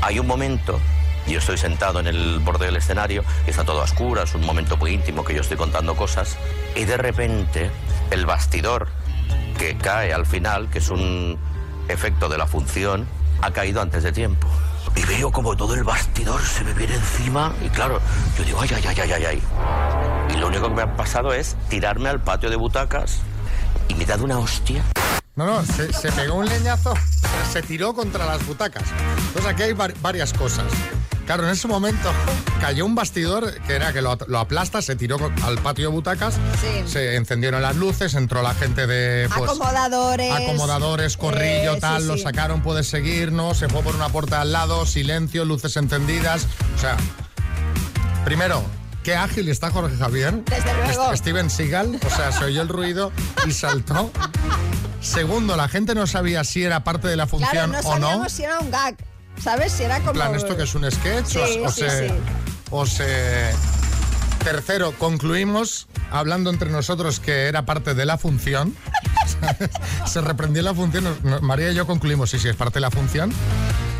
hay 0.02 0.18
un 0.18 0.26
momento, 0.26 0.78
yo 1.26 1.38
estoy 1.38 1.58
sentado 1.58 2.00
en 2.00 2.06
el 2.06 2.40
borde 2.40 2.66
del 2.66 2.76
escenario, 2.76 3.24
está 3.46 3.64
todo 3.64 3.80
a 3.80 3.84
oscuras, 3.84 4.34
un 4.34 4.46
momento 4.46 4.76
muy 4.76 4.92
íntimo 4.92 5.24
que 5.24 5.34
yo 5.34 5.40
estoy 5.40 5.56
contando 5.56 5.94
cosas, 5.94 6.36
y 6.74 6.84
de 6.84 6.96
repente 6.96 7.70
el 8.10 8.26
bastidor 8.26 8.88
que 9.58 9.76
cae 9.76 10.12
al 10.12 10.26
final, 10.26 10.68
que 10.70 10.78
es 10.78 10.90
un 10.90 11.38
efecto 11.88 12.28
de 12.28 12.38
la 12.38 12.46
función, 12.46 13.06
ha 13.42 13.50
caído 13.50 13.80
antes 13.82 14.02
de 14.02 14.12
tiempo. 14.12 14.48
Y 14.94 15.02
veo 15.04 15.30
como 15.30 15.56
todo 15.56 15.74
el 15.74 15.84
bastidor 15.84 16.40
se 16.42 16.64
me 16.64 16.72
viene 16.72 16.94
encima, 16.94 17.52
y 17.64 17.68
claro, 17.68 18.00
yo 18.38 18.44
digo, 18.44 18.60
ay, 18.60 18.70
ay, 18.74 18.84
ay, 18.86 18.96
ay, 19.00 19.12
ay, 19.12 19.24
ay. 19.24 19.42
Y 20.34 20.38
lo 20.38 20.48
único 20.48 20.68
que 20.68 20.74
me 20.74 20.82
ha 20.82 20.96
pasado 20.96 21.32
es 21.32 21.56
tirarme 21.68 22.08
al 22.08 22.22
patio 22.22 22.48
de 22.48 22.56
butacas 22.56 23.20
y 23.88 23.94
me 23.94 24.04
he 24.04 24.06
dado 24.06 24.24
una 24.24 24.38
hostia. 24.38 24.84
No, 25.34 25.44
no, 25.44 25.64
se, 25.66 25.92
se 25.92 26.10
pegó 26.12 26.34
un 26.36 26.46
leñazo, 26.46 26.94
se 27.52 27.60
tiró 27.62 27.92
contra 27.94 28.24
las 28.24 28.46
butacas. 28.46 28.84
Entonces 29.28 29.46
aquí 29.52 29.64
hay 29.64 29.72
var- 29.74 29.94
varias 30.00 30.32
cosas. 30.32 30.64
Claro, 31.26 31.44
en 31.44 31.50
ese 31.50 31.66
momento 31.68 32.08
cayó 32.60 32.86
un 32.86 32.94
bastidor 32.94 33.52
que 33.66 33.74
era 33.74 33.92
que 33.92 34.00
lo, 34.00 34.16
lo 34.28 34.38
aplasta, 34.38 34.80
se 34.80 34.94
tiró 34.96 35.18
al 35.44 35.58
patio 35.58 35.88
de 35.88 35.92
butacas, 35.92 36.34
Sí. 36.60 36.88
se 36.90 37.16
encendieron 37.16 37.60
las 37.60 37.74
luces, 37.76 38.14
entró 38.14 38.42
la 38.42 38.54
gente 38.54 38.86
de 38.86 39.28
pues, 39.36 39.50
Acomodadores. 39.50 40.32
acomodadores, 40.32 41.16
corrillo, 41.16 41.72
Eh, 41.72 41.74
sí, 41.74 41.80
tal, 41.80 42.06
lo 42.06 42.14
sí. 42.16 42.22
sacaron, 42.22 42.62
puedes 42.62 42.86
seguirnos, 42.88 43.58
se 43.58 43.68
fue 43.68 43.82
por 43.82 43.94
una 43.96 44.08
puerta 44.08 44.40
al 44.40 44.52
lado, 44.52 44.86
silencio, 44.86 45.44
luces 45.44 45.76
encendidas. 45.76 46.46
O 46.76 46.80
sea, 46.80 46.96
primero, 48.24 48.62
qué 49.06 49.14
ágil 49.14 49.48
está 49.48 49.70
Jorge 49.70 49.96
Javier. 49.96 50.42
Desde 50.46 50.74
luego. 50.74 51.12
Est- 51.12 51.20
Steven 51.22 51.48
Seagal, 51.48 52.00
o 52.04 52.10
sea, 52.10 52.32
se 52.32 52.44
oyó 52.44 52.60
el 52.62 52.68
ruido 52.68 53.12
y 53.46 53.52
saltó. 53.52 54.10
Segundo, 55.00 55.56
la 55.56 55.68
gente 55.68 55.94
no 55.94 56.08
sabía 56.08 56.42
si 56.42 56.64
era 56.64 56.82
parte 56.82 57.06
de 57.06 57.14
la 57.14 57.28
función 57.28 57.52
Claro, 57.52 57.68
no 57.72 57.78
o 57.88 57.98
no. 58.00 58.06
sabíamos 58.08 58.32
si 58.32 58.42
era 58.42 58.58
un 58.58 58.68
gag. 58.72 58.96
¿Sabes? 59.40 59.70
Si 59.72 59.84
era 59.84 59.98
como. 60.00 60.10
En 60.10 60.16
plan, 60.16 60.34
¿esto 60.34 60.56
que 60.56 60.64
es 60.64 60.74
un 60.74 60.90
sketch? 60.90 61.26
Sí, 61.26 61.38
o, 61.38 61.66
o 61.66 61.70
sí, 61.70 61.82
se, 61.82 62.08
sí. 62.08 62.14
o 62.70 62.84
se- 62.86 63.52
Tercero, 64.42 64.92
concluimos 64.98 65.86
hablando 66.10 66.50
entre 66.50 66.70
nosotros 66.70 67.20
que 67.20 67.46
era 67.46 67.64
parte 67.64 67.94
de 67.94 68.06
la 68.06 68.18
función. 68.18 68.74
se 70.06 70.20
reprendió 70.20 70.62
la 70.62 70.74
función. 70.74 71.04
María 71.42 71.70
y 71.70 71.74
yo 71.76 71.86
concluimos, 71.86 72.30
sí, 72.30 72.40
sí, 72.40 72.48
es 72.48 72.56
parte 72.56 72.74
de 72.78 72.80
la 72.80 72.90
función. 72.90 73.32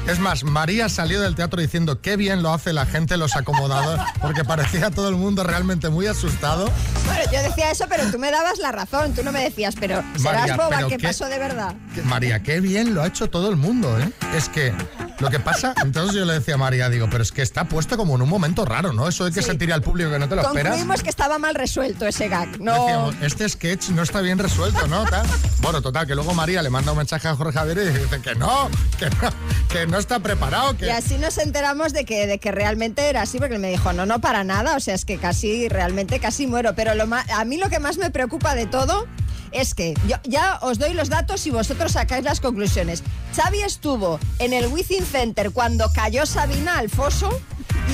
Es 0.08 0.20
más, 0.20 0.44
María 0.44 0.88
salió 0.88 1.20
del 1.20 1.34
teatro 1.34 1.60
diciendo 1.60 2.00
qué 2.00 2.16
bien 2.16 2.40
lo 2.42 2.52
hace 2.52 2.72
la 2.72 2.86
gente, 2.86 3.16
los 3.16 3.34
acomodadores, 3.34 4.04
porque 4.20 4.44
parecía 4.44 4.90
todo 4.92 5.08
el 5.08 5.16
mundo 5.16 5.42
realmente 5.42 5.88
muy 5.88 6.06
asustado. 6.06 6.70
Bueno, 7.06 7.22
yo 7.32 7.42
decía 7.42 7.72
eso, 7.72 7.86
pero 7.88 8.04
tú 8.12 8.18
me 8.18 8.30
dabas 8.30 8.58
la 8.58 8.70
razón. 8.70 9.14
Tú 9.14 9.24
no 9.24 9.32
me 9.32 9.42
decías, 9.42 9.74
pero 9.78 10.04
serás 10.16 10.40
María, 10.42 10.56
boba, 10.56 10.68
pero 10.76 10.88
¿qué 10.88 10.96
qué- 10.98 11.08
pasó 11.08 11.26
de 11.26 11.38
verdad? 11.40 11.74
María, 12.04 12.40
qué 12.40 12.60
bien 12.60 12.94
lo 12.94 13.02
ha 13.02 13.08
hecho 13.08 13.28
todo 13.28 13.50
el 13.50 13.56
mundo, 13.56 13.98
¿eh? 13.98 14.08
Es 14.36 14.48
que 14.48 14.72
lo 15.18 15.30
que 15.30 15.40
pasa, 15.40 15.74
entonces 15.82 16.14
yo 16.14 16.24
le 16.24 16.34
decía 16.34 16.54
a 16.54 16.58
María, 16.58 16.88
digo, 16.88 17.08
pero 17.10 17.22
es 17.22 17.32
que 17.32 17.42
está 17.42 17.64
puesto 17.64 17.96
como 17.96 18.14
en 18.16 18.22
un 18.22 18.28
momento 18.28 18.64
raro, 18.64 18.92
¿no? 18.92 19.08
Eso 19.08 19.24
de 19.24 19.32
que 19.32 19.40
Sí. 19.42 19.50
se 19.50 19.54
tire 19.56 19.72
al 19.72 19.82
público 19.82 20.10
que 20.10 20.18
no 20.18 20.28
te 20.28 20.36
lo 20.36 20.42
esperas. 20.42 20.72
Concluimos 20.72 21.02
que 21.02 21.10
estaba 21.10 21.38
mal 21.38 21.54
resuelto 21.54 22.06
ese 22.06 22.28
gag. 22.28 22.60
No. 22.60 22.72
Decíamos, 22.72 23.14
este 23.22 23.48
sketch 23.48 23.88
no 23.90 24.02
está 24.02 24.20
bien 24.20 24.38
resuelto, 24.38 24.86
¿no? 24.88 25.04
Tal. 25.04 25.26
Bueno, 25.60 25.80
total, 25.82 26.06
que 26.06 26.14
luego 26.14 26.34
María 26.34 26.62
le 26.62 26.70
manda 26.70 26.92
un 26.92 26.98
mensaje 26.98 27.28
a 27.28 27.34
Jorge 27.34 27.58
Javier 27.58 27.78
y 27.78 27.98
dice 27.98 28.20
que 28.20 28.34
no, 28.34 28.68
que 28.98 29.08
no, 29.10 29.30
que 29.70 29.86
no 29.86 29.98
está 29.98 30.18
preparado, 30.20 30.76
que... 30.76 30.86
Y 30.86 30.90
así 30.90 31.16
nos 31.18 31.38
enteramos 31.38 31.92
de 31.92 32.04
que, 32.04 32.26
de 32.26 32.38
que 32.38 32.52
realmente 32.52 33.08
era 33.08 33.22
así, 33.22 33.38
porque 33.38 33.54
él 33.54 33.60
me 33.60 33.70
dijo, 33.70 33.92
no, 33.92 34.06
no, 34.06 34.20
para 34.20 34.44
nada, 34.44 34.76
o 34.76 34.80
sea, 34.80 34.94
es 34.94 35.04
que 35.04 35.18
casi, 35.18 35.68
realmente 35.68 36.18
casi 36.20 36.46
muero. 36.46 36.74
Pero 36.74 36.94
lo 36.94 37.06
a 37.14 37.44
mí 37.44 37.56
lo 37.56 37.68
que 37.70 37.78
más 37.78 37.96
me 37.98 38.10
preocupa 38.10 38.54
de 38.54 38.66
todo 38.66 39.06
es 39.52 39.74
que 39.74 39.94
yo 40.06 40.16
ya 40.24 40.58
os 40.62 40.78
doy 40.78 40.94
los 40.94 41.08
datos 41.08 41.46
y 41.46 41.50
vosotros 41.50 41.92
sacáis 41.92 42.24
las 42.24 42.40
conclusiones. 42.40 43.02
Xavi 43.34 43.62
estuvo 43.62 44.18
en 44.38 44.52
el 44.52 44.66
Within 44.68 45.04
Center 45.04 45.50
cuando 45.50 45.90
cayó 45.92 46.26
Sabina 46.26 46.78
al 46.78 46.88
foso 46.90 47.28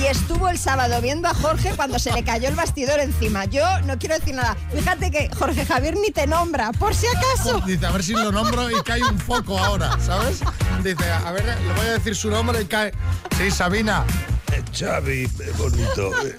y 0.01 0.05
estuvo 0.05 0.49
el 0.49 0.57
sábado 0.57 1.01
viendo 1.01 1.27
a 1.27 1.33
Jorge 1.33 1.71
cuando 1.75 1.99
se 1.99 2.11
le 2.13 2.23
cayó 2.23 2.47
el 2.49 2.55
bastidor 2.55 2.99
encima. 2.99 3.45
Yo 3.45 3.63
no 3.81 3.97
quiero 3.99 4.17
decir 4.17 4.33
nada. 4.35 4.55
Fíjate 4.73 5.11
que 5.11 5.29
Jorge 5.37 5.65
Javier 5.65 5.95
ni 5.97 6.09
te 6.11 6.25
nombra, 6.27 6.71
por 6.73 6.95
si 6.95 7.05
acaso. 7.07 7.61
Dice, 7.65 7.85
a 7.85 7.91
ver 7.91 8.03
si 8.03 8.13
lo 8.13 8.31
nombro 8.31 8.71
y 8.71 8.81
cae 8.83 9.03
un 9.03 9.19
foco 9.19 9.57
ahora, 9.59 9.97
¿sabes? 10.05 10.39
Dice, 10.83 11.11
a 11.11 11.31
ver, 11.31 11.45
le 11.45 11.73
voy 11.75 11.87
a 11.87 11.91
decir 11.93 12.15
su 12.15 12.29
nombre 12.29 12.61
y 12.61 12.65
cae... 12.65 12.91
Sí, 13.37 13.51
Sabina. 13.51 14.03
Eh, 14.51 14.63
Xavi, 14.77 15.27
bonito. 15.57 16.11
eh, 16.27 16.37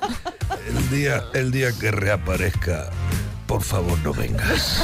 El 0.69 0.91
día, 0.91 1.25
el 1.35 1.51
día 1.51 1.71
que 1.73 1.91
reaparezca, 1.91 2.91
por 3.55 3.63
favor 3.63 3.97
no 4.03 4.13
vengas. 4.13 4.83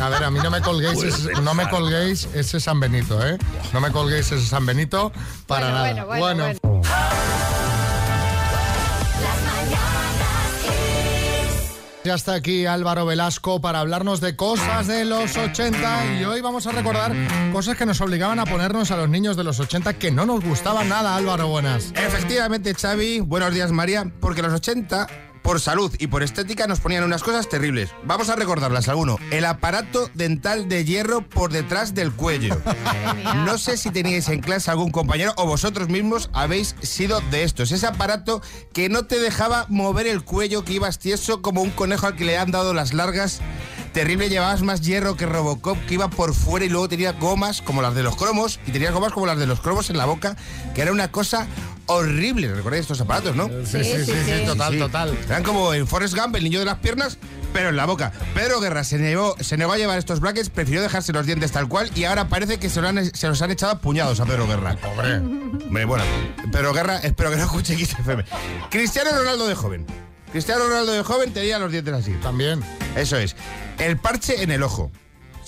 A 0.00 0.08
ver, 0.08 0.24
a 0.24 0.30
mí 0.32 0.40
no 0.42 0.50
me 0.50 0.60
colguéis, 0.60 0.94
Pues, 0.94 1.14
ese- 1.20 1.40
no 1.40 1.54
me 1.54 1.68
colguéis 1.70 2.28
ese 2.34 2.58
San 2.58 2.80
Benito, 2.80 3.24
¿eh? 3.24 3.38
No 3.72 3.80
me 3.80 3.92
colguéis 3.92 4.32
ese 4.32 4.44
San 4.44 4.66
Benito 4.66 5.12
para 5.46 5.68
Bueno, 5.70 5.78
nada. 5.94 6.04
bueno, 6.04 6.44
bueno, 6.44 6.58
Ya 12.04 12.14
está 12.14 12.34
aquí 12.34 12.66
Álvaro 12.66 13.06
Velasco 13.06 13.60
para 13.60 13.78
hablarnos 13.78 14.20
de 14.20 14.34
cosas 14.34 14.88
de 14.88 15.04
los 15.04 15.36
80 15.36 16.16
y 16.20 16.24
hoy 16.24 16.40
vamos 16.40 16.66
a 16.66 16.72
recordar 16.72 17.12
cosas 17.52 17.76
que 17.76 17.86
nos 17.86 18.00
obligaban 18.00 18.40
a 18.40 18.44
ponernos 18.44 18.90
a 18.90 18.96
los 18.96 19.08
niños 19.08 19.36
de 19.36 19.44
los 19.44 19.60
80 19.60 19.92
que 19.94 20.10
no 20.10 20.26
nos 20.26 20.42
gustaban 20.44 20.88
nada, 20.88 21.14
Álvaro, 21.14 21.46
buenas. 21.46 21.92
Efectivamente, 21.94 22.74
Xavi, 22.74 23.20
buenos 23.20 23.54
días 23.54 23.70
María, 23.70 24.10
porque 24.20 24.42
los 24.42 24.52
80, 24.52 25.06
por 25.42 25.60
salud 25.60 25.94
y 25.98 26.06
por 26.06 26.22
estética, 26.22 26.66
nos 26.66 26.80
ponían 26.80 27.04
unas 27.04 27.22
cosas 27.22 27.48
terribles. 27.48 27.90
Vamos 28.04 28.28
a 28.28 28.36
recordarlas 28.36 28.88
alguno. 28.88 29.18
El 29.30 29.44
aparato 29.44 30.10
dental 30.14 30.68
de 30.68 30.84
hierro 30.84 31.22
por 31.22 31.52
detrás 31.52 31.94
del 31.94 32.12
cuello. 32.12 32.56
No 33.44 33.58
sé 33.58 33.76
si 33.76 33.90
teníais 33.90 34.28
en 34.28 34.40
clase 34.40 34.70
algún 34.70 34.90
compañero 34.90 35.32
o 35.36 35.46
vosotros 35.46 35.88
mismos 35.88 36.30
habéis 36.32 36.74
sido 36.82 37.20
de 37.30 37.44
estos. 37.44 37.72
Ese 37.72 37.86
aparato 37.86 38.42
que 38.72 38.88
no 38.88 39.04
te 39.04 39.18
dejaba 39.18 39.66
mover 39.68 40.06
el 40.06 40.24
cuello, 40.24 40.64
que 40.64 40.74
ibas 40.74 40.98
tieso 40.98 41.42
como 41.42 41.62
un 41.62 41.70
conejo 41.70 42.06
al 42.06 42.16
que 42.16 42.24
le 42.24 42.38
han 42.38 42.50
dado 42.50 42.74
las 42.74 42.92
largas. 42.92 43.40
Terrible, 43.92 44.30
llevabas 44.30 44.62
más 44.62 44.80
hierro 44.80 45.16
que 45.16 45.26
Robocop, 45.26 45.78
que 45.86 45.94
iba 45.94 46.08
por 46.08 46.34
fuera 46.34 46.64
y 46.64 46.70
luego 46.70 46.88
tenía 46.88 47.12
gomas 47.12 47.60
como 47.60 47.82
las 47.82 47.94
de 47.94 48.02
los 48.02 48.16
cromos 48.16 48.58
y 48.66 48.72
tenías 48.72 48.94
gomas 48.94 49.12
como 49.12 49.26
las 49.26 49.38
de 49.38 49.46
los 49.46 49.60
cromos 49.60 49.90
en 49.90 49.98
la 49.98 50.06
boca, 50.06 50.36
que 50.74 50.80
era 50.80 50.92
una 50.92 51.12
cosa 51.12 51.46
horrible. 51.86 52.52
¿Recordáis 52.54 52.82
estos 52.82 53.00
aparatos, 53.00 53.34
no? 53.36 53.48
Sí, 53.64 53.82
sí, 53.84 54.04
sí, 54.04 54.12
sí, 54.24 54.44
total, 54.46 54.78
total. 54.78 55.18
Eran 55.26 55.42
como 55.42 55.74
en 55.74 55.86
Forrest 55.86 56.14
Gump, 56.16 56.36
el 56.36 56.44
niño 56.44 56.58
de 56.58 56.64
las 56.64 56.78
piernas, 56.78 57.18
pero 57.52 57.68
en 57.70 57.76
la 57.76 57.84
boca. 57.86 58.12
Pedro 58.34 58.60
Guerra 58.60 58.84
se 58.84 58.98
negó, 58.98 59.36
se 59.40 59.56
negó 59.56 59.72
a 59.72 59.76
llevar 59.78 59.98
estos 59.98 60.20
brackets, 60.20 60.48
prefirió 60.50 60.80
dejarse 60.82 61.12
los 61.12 61.26
dientes 61.26 61.52
tal 61.52 61.68
cual 61.68 61.90
y 61.94 62.04
ahora 62.04 62.28
parece 62.28 62.58
que 62.58 62.68
se, 62.70 62.80
lo 62.80 62.88
han- 62.88 63.14
se 63.14 63.28
los 63.28 63.40
han 63.42 63.50
echado 63.50 63.72
a 63.72 63.78
puñados 63.78 64.20
a 64.20 64.24
Pedro 64.26 64.46
Guerra. 64.46 64.76
Pobre. 64.76 65.16
Hombre, 65.16 65.84
bueno, 65.84 66.04
Pedro 66.50 66.72
Guerra, 66.72 66.98
espero 66.98 67.30
que 67.30 67.36
no 67.36 67.42
escuche 67.44 67.74
XFM. 67.76 68.24
Cristiano 68.70 69.10
Ronaldo 69.12 69.46
de 69.46 69.54
joven. 69.54 69.86
Cristiano 70.30 70.64
Ronaldo 70.64 70.92
de 70.92 71.02
joven 71.02 71.32
tenía 71.32 71.58
los 71.58 71.70
dientes 71.70 71.92
así. 71.94 72.12
También. 72.22 72.60
Eso 72.96 73.16
es. 73.18 73.36
El 73.78 73.98
parche 73.98 74.42
en 74.42 74.50
el 74.50 74.62
ojo. 74.62 74.90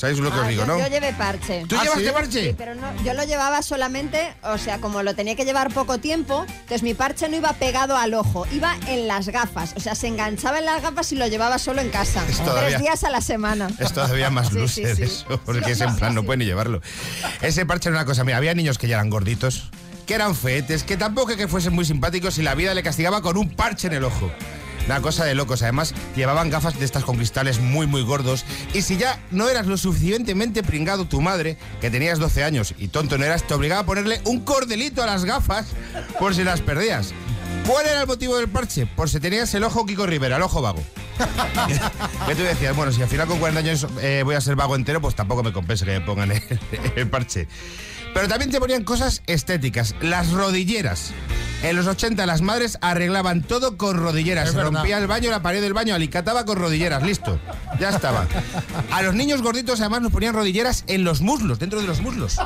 ¿Sabéis 0.05 0.19
lo 0.21 0.31
que 0.31 0.39
os 0.39 0.45
Ah, 0.45 0.49
digo, 0.49 0.63
yo, 0.63 0.67
no? 0.67 0.79
yo 0.79 0.87
llevé 0.89 1.15
parche. 1.15 1.65
¿Tú 1.67 1.77
¿Ah, 1.79 1.83
llevaste 1.83 2.05
sí? 2.07 2.11
parche? 2.13 2.45
Sí, 2.51 2.55
pero 2.59 2.75
no, 2.75 2.87
yo 3.05 3.15
lo 3.15 3.25
llevaba 3.25 3.63
solamente, 3.63 4.35
o 4.43 4.59
sea, 4.59 4.79
como 4.79 5.03
lo 5.03 5.15
tenía 5.15 5.35
que 5.35 5.47
llevar 5.47 5.73
poco 5.73 5.97
tiempo, 5.97 6.45
entonces 6.49 6.83
mi 6.83 6.93
parche 6.93 7.27
no 7.31 7.37
iba 7.37 7.53
pegado 7.55 7.97
al 7.97 8.13
ojo, 8.13 8.47
iba 8.53 8.77
en 8.87 9.09
las 9.09 9.29
gafas. 9.31 9.73
O 9.77 9.81
sea, 9.81 9.95
se 9.95 10.09
enganchaba 10.09 10.59
en 10.59 10.67
las 10.67 10.83
gafas 10.83 11.11
y 11.13 11.17
lo 11.17 11.27
llevaba 11.27 11.59
solo 11.59 11.81
en 11.81 11.89
casa. 11.89 12.23
Todavía- 12.45 12.69
Tres 12.69 12.81
días 12.83 13.05
a 13.05 13.11
la 13.11 13.23
semana. 13.23 13.69
Es 13.79 13.93
todavía 13.95 14.29
más 14.29 14.49
Sí, 14.69 14.69
sí, 14.69 15.03
eso, 15.05 15.41
porque 15.47 15.73
es 15.73 15.81
en 15.81 15.97
plan, 15.97 16.15
no 16.15 16.23
pueden 16.23 16.41
ni 16.41 16.45
llevarlo. 16.45 16.83
Ese 17.41 17.65
parche 17.65 17.89
era 17.89 17.97
una 17.99 18.05
cosa, 18.05 18.25
mira, 18.25 18.37
había 18.37 18.53
niños 18.55 18.77
que 18.77 18.89
ya 18.89 18.97
eran 18.97 19.09
gorditos, 19.09 19.71
que 20.07 20.13
eran 20.15 20.35
feetes, 20.37 20.83
que 20.85 20.99
tampoco 20.99 21.35
que 21.37 21.49
fuesen 21.49 21.73
muy 21.73 21.87
simpáticos 21.87 22.37
y 22.37 22.43
la 22.43 22.55
vida 22.55 22.75
le 22.75 22.83
castigaba 22.83 23.23
con 23.23 23.39
un 23.39 23.49
parche 23.49 23.87
en 23.87 23.95
el 23.95 24.05
ojo. 24.05 24.31
Una 24.87 25.01
cosa 25.01 25.25
de 25.25 25.35
locos, 25.35 25.63
además 25.63 25.95
llevaban 26.15 26.51
gafas 26.51 26.79
de 26.79 26.85
estas 26.85 27.05
con 27.05 27.17
cristales 27.17 27.59
muy 27.61 27.87
muy 27.87 28.03
gordos 28.03 28.45
y 28.75 28.83
si 28.83 28.97
ya 28.97 29.19
no 29.31 29.49
eras 29.49 29.67
lo 29.67 29.77
suficientemente 29.77 30.63
pringado 30.63 31.07
tu 31.07 31.21
madre, 31.21 31.57
que 31.81 31.91
tenías 31.91 32.19
12 32.19 32.45
años 32.45 32.75
y 32.79 32.89
tonto 32.89 33.17
no 33.17 33.25
eras, 33.25 33.47
te 33.47 33.55
obligaba 33.55 33.81
a 33.83 33.87
ponerle 33.87 34.21
un 34.25 34.41
cordelito 34.41 35.03
a 35.03 35.07
las 35.07 35.25
gafas 35.25 35.67
por 36.19 36.35
si 36.35 36.45
las 36.45 36.61
perdías. 36.61 37.13
¿Cuál 37.67 37.87
era 37.87 38.03
el 38.03 38.07
motivo 38.07 38.37
del 38.37 38.49
parche? 38.49 38.85
Por 38.85 39.09
si 39.09 39.21
tenías 39.21 39.55
el 39.55 39.65
ojo 39.65 39.87
Kiko 39.87 40.07
Rivera, 40.07 40.37
el 40.37 40.43
ojo 40.43 40.61
vago. 40.61 40.83
que 42.27 42.35
tú 42.35 42.43
decías, 42.43 42.77
bueno, 42.77 42.93
si 42.93 43.01
al 43.01 43.09
final 43.09 43.27
con 43.27 43.39
40 43.39 43.61
años 43.61 43.87
eh, 44.03 44.23
voy 44.23 44.35
a 44.35 44.41
ser 44.41 44.55
vago 44.55 44.77
entero, 44.77 45.01
pues 45.01 45.15
tampoco 45.15 45.43
me 45.43 45.53
compensa 45.53 45.87
que 45.87 45.93
me 45.93 46.01
pongan 46.03 46.31
el, 46.33 46.43
el 46.97 47.09
parche. 47.09 47.49
Pero 48.13 48.29
también 48.29 48.51
te 48.51 48.61
ponían 48.61 48.85
cosas 48.85 49.23
estéticas, 49.27 49.95
las 50.01 50.31
rodilleras. 50.31 51.13
En 51.65 51.77
los 51.77 51.87
80 51.87 52.27
las 52.27 52.43
madres 52.43 52.77
arreglaban 52.83 53.41
todo 53.43 53.79
con 53.79 53.97
rodilleras. 53.97 54.51
Se 54.51 54.63
rompía 54.63 54.99
el 54.99 55.07
baño, 55.07 55.31
la 55.31 55.41
pared 55.41 55.63
del 55.63 55.73
baño, 55.73 55.95
alicataba 55.95 56.45
con 56.45 56.59
rodilleras, 56.59 57.03
listo. 57.03 57.41
Ya 57.81 57.89
estaba. 57.89 58.27
A 58.93 59.01
los 59.01 59.15
niños 59.15 59.41
gorditos 59.41 59.81
además 59.81 60.03
nos 60.03 60.13
ponían 60.13 60.35
rodilleras 60.35 60.85
en 60.89 61.05
los 61.05 61.23
muslos, 61.23 61.59
dentro 61.59 61.81
de 61.81 61.87
los 61.87 62.03
muslos. 62.03 62.39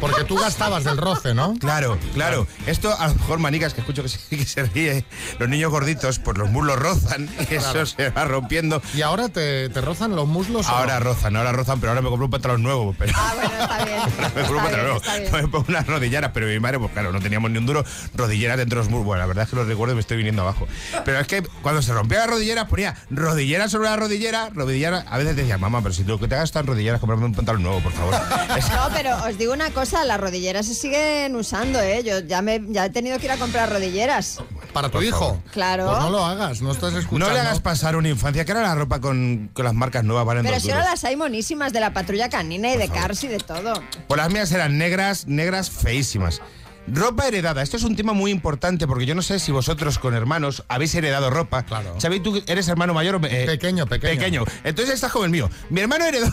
Porque 0.00 0.24
tú 0.24 0.36
gastabas 0.36 0.84
del 0.84 0.96
roce, 0.98 1.34
¿no? 1.34 1.54
Claro, 1.58 1.98
claro. 2.14 2.46
Esto 2.66 2.94
a 2.98 3.08
lo 3.08 3.14
mejor, 3.14 3.38
manicas, 3.38 3.74
que 3.74 3.80
escucho 3.80 4.02
que 4.02 4.08
se, 4.08 4.18
que 4.36 4.44
se 4.44 4.64
ríe, 4.64 5.04
los 5.38 5.48
niños 5.48 5.70
gorditos, 5.70 6.18
pues 6.18 6.36
los 6.38 6.50
muslos 6.50 6.78
rozan 6.78 7.28
y 7.50 7.54
eso 7.54 7.72
Claro. 7.72 7.86
se 7.86 8.10
va 8.10 8.24
rompiendo. 8.24 8.82
¿Y 8.94 9.02
ahora 9.02 9.28
te, 9.28 9.68
te 9.70 9.80
rozan 9.80 10.14
los 10.16 10.26
muslos? 10.26 10.66
o 10.66 10.70
no? 10.70 10.76
Ahora 10.76 11.00
rozan, 11.00 11.36
ahora 11.36 11.52
rozan, 11.52 11.80
pero 11.80 11.90
ahora 11.92 12.02
me 12.02 12.08
compro 12.08 12.26
un 12.26 12.30
pantalón 12.30 12.62
nuevo. 12.62 12.94
Pero 12.98 13.12
Ah, 13.16 13.32
bueno, 13.34 13.50
está 13.62 13.84
bien. 13.84 13.98
me 14.34 14.42
compro 14.42 14.56
un 14.58 14.62
pantalón 14.64 14.84
bien, 14.84 14.86
nuevo. 14.86 15.30
bien. 15.30 15.32
Me 15.44 15.48
pongo 15.48 15.64
unas 15.68 15.86
rodilleras, 15.86 16.30
pero 16.34 16.46
mi 16.46 16.60
madre, 16.60 16.78
pues 16.78 16.92
claro, 16.92 17.12
no 17.12 17.20
teníamos 17.20 17.50
ni 17.50 17.58
un 17.58 17.66
duro, 17.66 17.84
rodilleras 18.14 18.56
dentro 18.58 18.78
de 18.78 18.84
los 18.84 18.90
muslos. 18.90 19.06
Bueno, 19.06 19.20
la 19.22 19.26
verdad 19.26 19.44
es 19.44 19.50
que 19.50 19.56
los 19.56 19.66
recuerdo 19.66 19.92
y 19.92 19.96
me 19.96 20.00
estoy 20.00 20.16
viniendo 20.16 20.42
abajo. 20.42 20.66
Pero 21.04 21.18
es 21.20 21.26
que 21.26 21.42
cuando 21.62 21.82
se 21.82 21.92
rompía 21.92 22.18
la 22.20 22.26
rodillera, 22.26 22.66
ponía 22.68 22.94
rodillera 23.10 23.68
sobre 23.68 23.88
la 23.88 23.96
rodillera, 23.96 24.50
rodillera. 24.52 25.04
A 25.08 25.18
veces 25.18 25.36
decía, 25.36 25.58
mamá, 25.58 25.80
pero 25.82 25.94
si 25.94 26.04
lo 26.04 26.18
que 26.18 26.28
te 26.28 26.34
hagas 26.34 26.48
están 26.50 26.66
rodilleras, 26.66 27.00
comprarme 27.00 27.24
un 27.26 27.34
pantalón 27.34 27.62
nuevo, 27.62 27.80
por 27.80 27.92
favor. 27.92 28.14
No, 28.14 28.88
pero 28.94 29.16
os 29.24 29.38
digo 29.38 29.52
una 29.52 29.70
cosa, 29.70 29.83
las 29.92 30.20
rodilleras 30.20 30.66
se 30.66 30.74
siguen 30.74 31.36
usando, 31.36 31.80
¿eh? 31.80 32.02
Yo 32.04 32.20
ya, 32.20 32.42
me, 32.42 32.60
ya 32.68 32.86
he 32.86 32.90
tenido 32.90 33.18
que 33.18 33.26
ir 33.26 33.32
a 33.32 33.36
comprar 33.36 33.70
rodilleras. 33.70 34.40
¿Para 34.72 34.88
tu 34.88 34.94
Por 34.94 35.04
hijo? 35.04 35.18
favor. 35.18 35.38
Claro. 35.52 35.86
Pues 35.86 35.98
no 36.00 36.10
lo 36.10 36.24
hagas, 36.24 36.60
no 36.62 36.72
estás 36.72 36.94
escuchando. 36.94 37.28
No 37.28 37.32
le 37.32 37.40
hagas 37.40 37.60
pasar 37.60 37.96
una 37.96 38.08
infancia, 38.08 38.44
que 38.44 38.52
era 38.52 38.62
la 38.62 38.74
ropa 38.74 39.00
con, 39.00 39.50
con 39.52 39.64
las 39.64 39.74
marcas 39.74 40.04
nuevas, 40.04 40.24
valen 40.24 40.44
Pero 40.44 40.58
si 40.58 40.70
ahora 40.70 40.84
las 40.90 41.04
hay 41.04 41.16
monísimas 41.16 41.72
de 41.72 41.80
la 41.80 41.92
patrulla 41.92 42.28
canina 42.28 42.72
y 42.72 42.76
de 42.76 42.88
Cars 42.88 43.22
y 43.24 43.28
de 43.28 43.38
todo. 43.38 43.74
Pues 44.08 44.18
las 44.18 44.32
mías 44.32 44.50
eran 44.52 44.78
negras, 44.78 45.26
negras 45.26 45.70
feísimas. 45.70 46.40
Ropa 46.86 47.26
heredada. 47.26 47.62
Esto 47.62 47.78
es 47.78 47.82
un 47.82 47.96
tema 47.96 48.12
muy 48.12 48.30
importante 48.30 48.86
porque 48.86 49.06
yo 49.06 49.14
no 49.14 49.22
sé 49.22 49.38
si 49.38 49.50
vosotros 49.52 49.98
con 49.98 50.12
hermanos 50.12 50.64
habéis 50.68 50.94
heredado 50.94 51.30
ropa. 51.30 51.62
Claro. 51.62 51.96
Xavi, 52.00 52.20
tú 52.20 52.42
eres 52.46 52.68
hermano 52.68 52.92
mayor 52.92 53.14
o 53.14 53.26
eh, 53.26 53.46
Pequeño, 53.46 53.86
pequeño. 53.86 54.18
Pequeño. 54.18 54.44
Entonces 54.64 54.94
estás 54.96 55.10
como 55.10 55.24
el 55.24 55.30
mío. 55.30 55.48
Mi 55.70 55.80
hermano 55.80 56.04
heredó. 56.04 56.26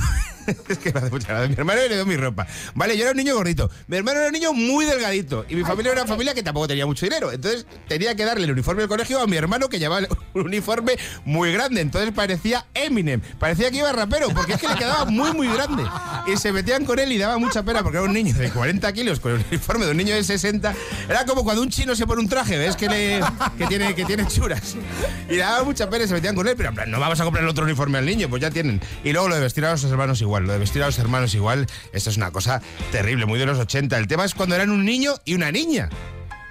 es 0.69 0.77
que 0.77 0.91
me 0.91 0.99
hace 0.99 1.09
mucha 1.09 1.27
gracia. 1.27 1.47
Mi 1.47 1.55
hermano 1.55 1.81
heredó 1.81 2.05
mi 2.05 2.17
ropa. 2.17 2.47
Vale, 2.75 2.97
yo 2.97 3.03
era 3.03 3.11
un 3.11 3.17
niño 3.17 3.35
gordito. 3.35 3.69
Mi 3.87 3.97
hermano 3.97 4.19
era 4.19 4.27
un 4.27 4.33
niño 4.33 4.53
muy 4.53 4.85
delgadito. 4.85 5.45
Y 5.49 5.55
mi 5.55 5.63
familia 5.63 5.91
era 5.91 6.01
una 6.01 6.09
familia 6.09 6.33
que 6.33 6.43
tampoco 6.43 6.67
tenía 6.67 6.85
mucho 6.85 7.05
dinero. 7.05 7.31
Entonces 7.31 7.65
tenía 7.87 8.15
que 8.15 8.25
darle 8.25 8.45
el 8.45 8.51
uniforme 8.51 8.81
del 8.81 8.89
colegio 8.89 9.19
a 9.19 9.27
mi 9.27 9.37
hermano 9.37 9.69
que 9.69 9.79
llevaba 9.79 10.07
un 10.33 10.41
uniforme 10.41 10.97
muy 11.25 11.51
grande. 11.51 11.81
Entonces 11.81 12.11
parecía 12.11 12.65
Eminem. 12.73 13.21
Parecía 13.39 13.71
que 13.71 13.77
iba 13.77 13.91
rapero 13.91 14.29
porque 14.29 14.53
es 14.53 14.61
que 14.61 14.67
le 14.67 14.75
quedaba 14.75 15.05
muy, 15.05 15.33
muy 15.33 15.47
grande. 15.47 15.83
Y 16.27 16.37
se 16.37 16.51
metían 16.51 16.85
con 16.85 16.99
él 16.99 17.11
y 17.11 17.17
daba 17.17 17.37
mucha 17.37 17.63
pena 17.63 17.83
porque 17.83 17.97
era 17.97 18.05
un 18.05 18.13
niño 18.13 18.33
de 18.33 18.49
40 18.49 18.91
kilos 18.93 19.19
con 19.19 19.33
el 19.33 19.45
uniforme 19.49 19.85
de 19.85 19.91
un 19.91 19.97
niño 19.97 20.15
de 20.15 20.23
60. 20.23 20.73
Era 21.09 21.25
como 21.25 21.43
cuando 21.43 21.61
un 21.61 21.69
chino 21.69 21.95
se 21.95 22.05
pone 22.05 22.21
un 22.21 22.29
traje, 22.29 22.57
¿ves? 22.57 22.75
Que, 22.75 22.87
le, 22.87 23.21
que, 23.57 23.67
tiene, 23.67 23.95
que 23.95 24.05
tiene 24.05 24.27
churas. 24.27 24.75
Y 25.29 25.37
daba 25.37 25.63
mucha 25.63 25.89
pena 25.89 26.05
y 26.05 26.07
se 26.07 26.13
metían 26.13 26.35
con 26.35 26.47
él, 26.47 26.55
pero 26.55 26.69
en 26.69 26.75
plan, 26.75 26.91
no 26.91 26.99
vamos 26.99 27.19
a 27.19 27.23
comprar 27.23 27.45
otro 27.45 27.63
uniforme 27.65 27.97
al 27.97 28.05
niño, 28.05 28.29
pues 28.29 28.41
ya 28.41 28.51
tienen. 28.51 28.81
Y 29.03 29.11
luego 29.11 29.29
lo 29.29 29.35
de 29.35 29.41
vestir 29.41 29.65
a 29.65 29.71
los 29.71 29.83
hermanos 29.83 30.21
igual, 30.21 30.30
lo 30.39 30.53
de 30.53 30.59
vestir 30.59 30.83
a 30.83 30.85
los 30.85 30.99
hermanos 30.99 31.35
igual, 31.35 31.67
esto 31.93 32.09
es 32.09 32.17
una 32.17 32.31
cosa 32.31 32.61
terrible, 32.91 33.25
muy 33.25 33.39
de 33.39 33.45
los 33.45 33.59
80. 33.59 33.97
El 33.97 34.07
tema 34.07 34.25
es 34.25 34.33
cuando 34.33 34.55
eran 34.55 34.69
un 34.69 34.85
niño 34.85 35.15
y 35.25 35.33
una 35.33 35.51
niña. 35.51 35.89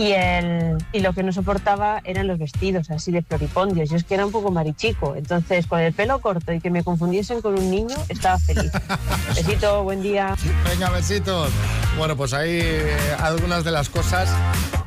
Y, 0.00 0.12
el, 0.12 0.78
y 0.92 1.00
lo 1.00 1.12
que 1.12 1.22
no 1.22 1.30
soportaba 1.30 2.00
eran 2.04 2.26
los 2.26 2.38
vestidos 2.38 2.90
así 2.90 3.12
de 3.12 3.20
floripondios. 3.20 3.90
Yo 3.90 3.96
es 3.96 4.04
que 4.04 4.14
era 4.14 4.24
un 4.24 4.32
poco 4.32 4.50
marichico. 4.50 5.14
Entonces, 5.14 5.66
con 5.66 5.78
el 5.78 5.92
pelo 5.92 6.20
corto 6.20 6.54
y 6.54 6.60
que 6.60 6.70
me 6.70 6.82
confundiesen 6.82 7.42
con 7.42 7.58
un 7.58 7.70
niño, 7.70 7.98
estaba 8.08 8.38
feliz. 8.38 8.72
Besito, 9.36 9.82
buen 9.82 10.00
día. 10.00 10.34
Venga, 10.66 10.88
besitos. 10.88 11.50
Bueno, 11.98 12.16
pues 12.16 12.32
ahí 12.32 12.60
eh, 12.62 12.96
algunas 13.18 13.62
de 13.62 13.72
las 13.72 13.90
cosas 13.90 14.30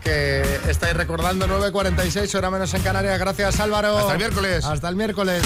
que 0.01 0.41
estáis 0.67 0.97
recordando. 0.97 1.47
9.46, 1.47 2.33
hora 2.33 2.49
menos 2.49 2.73
en 2.73 2.81
Canarias. 2.81 3.19
Gracias, 3.19 3.59
Álvaro. 3.59 3.95
Hasta 3.95 4.13
el 4.13 4.17
miércoles. 4.17 4.65
Hasta 4.65 4.89
el 4.89 4.95
miércoles. 4.95 5.43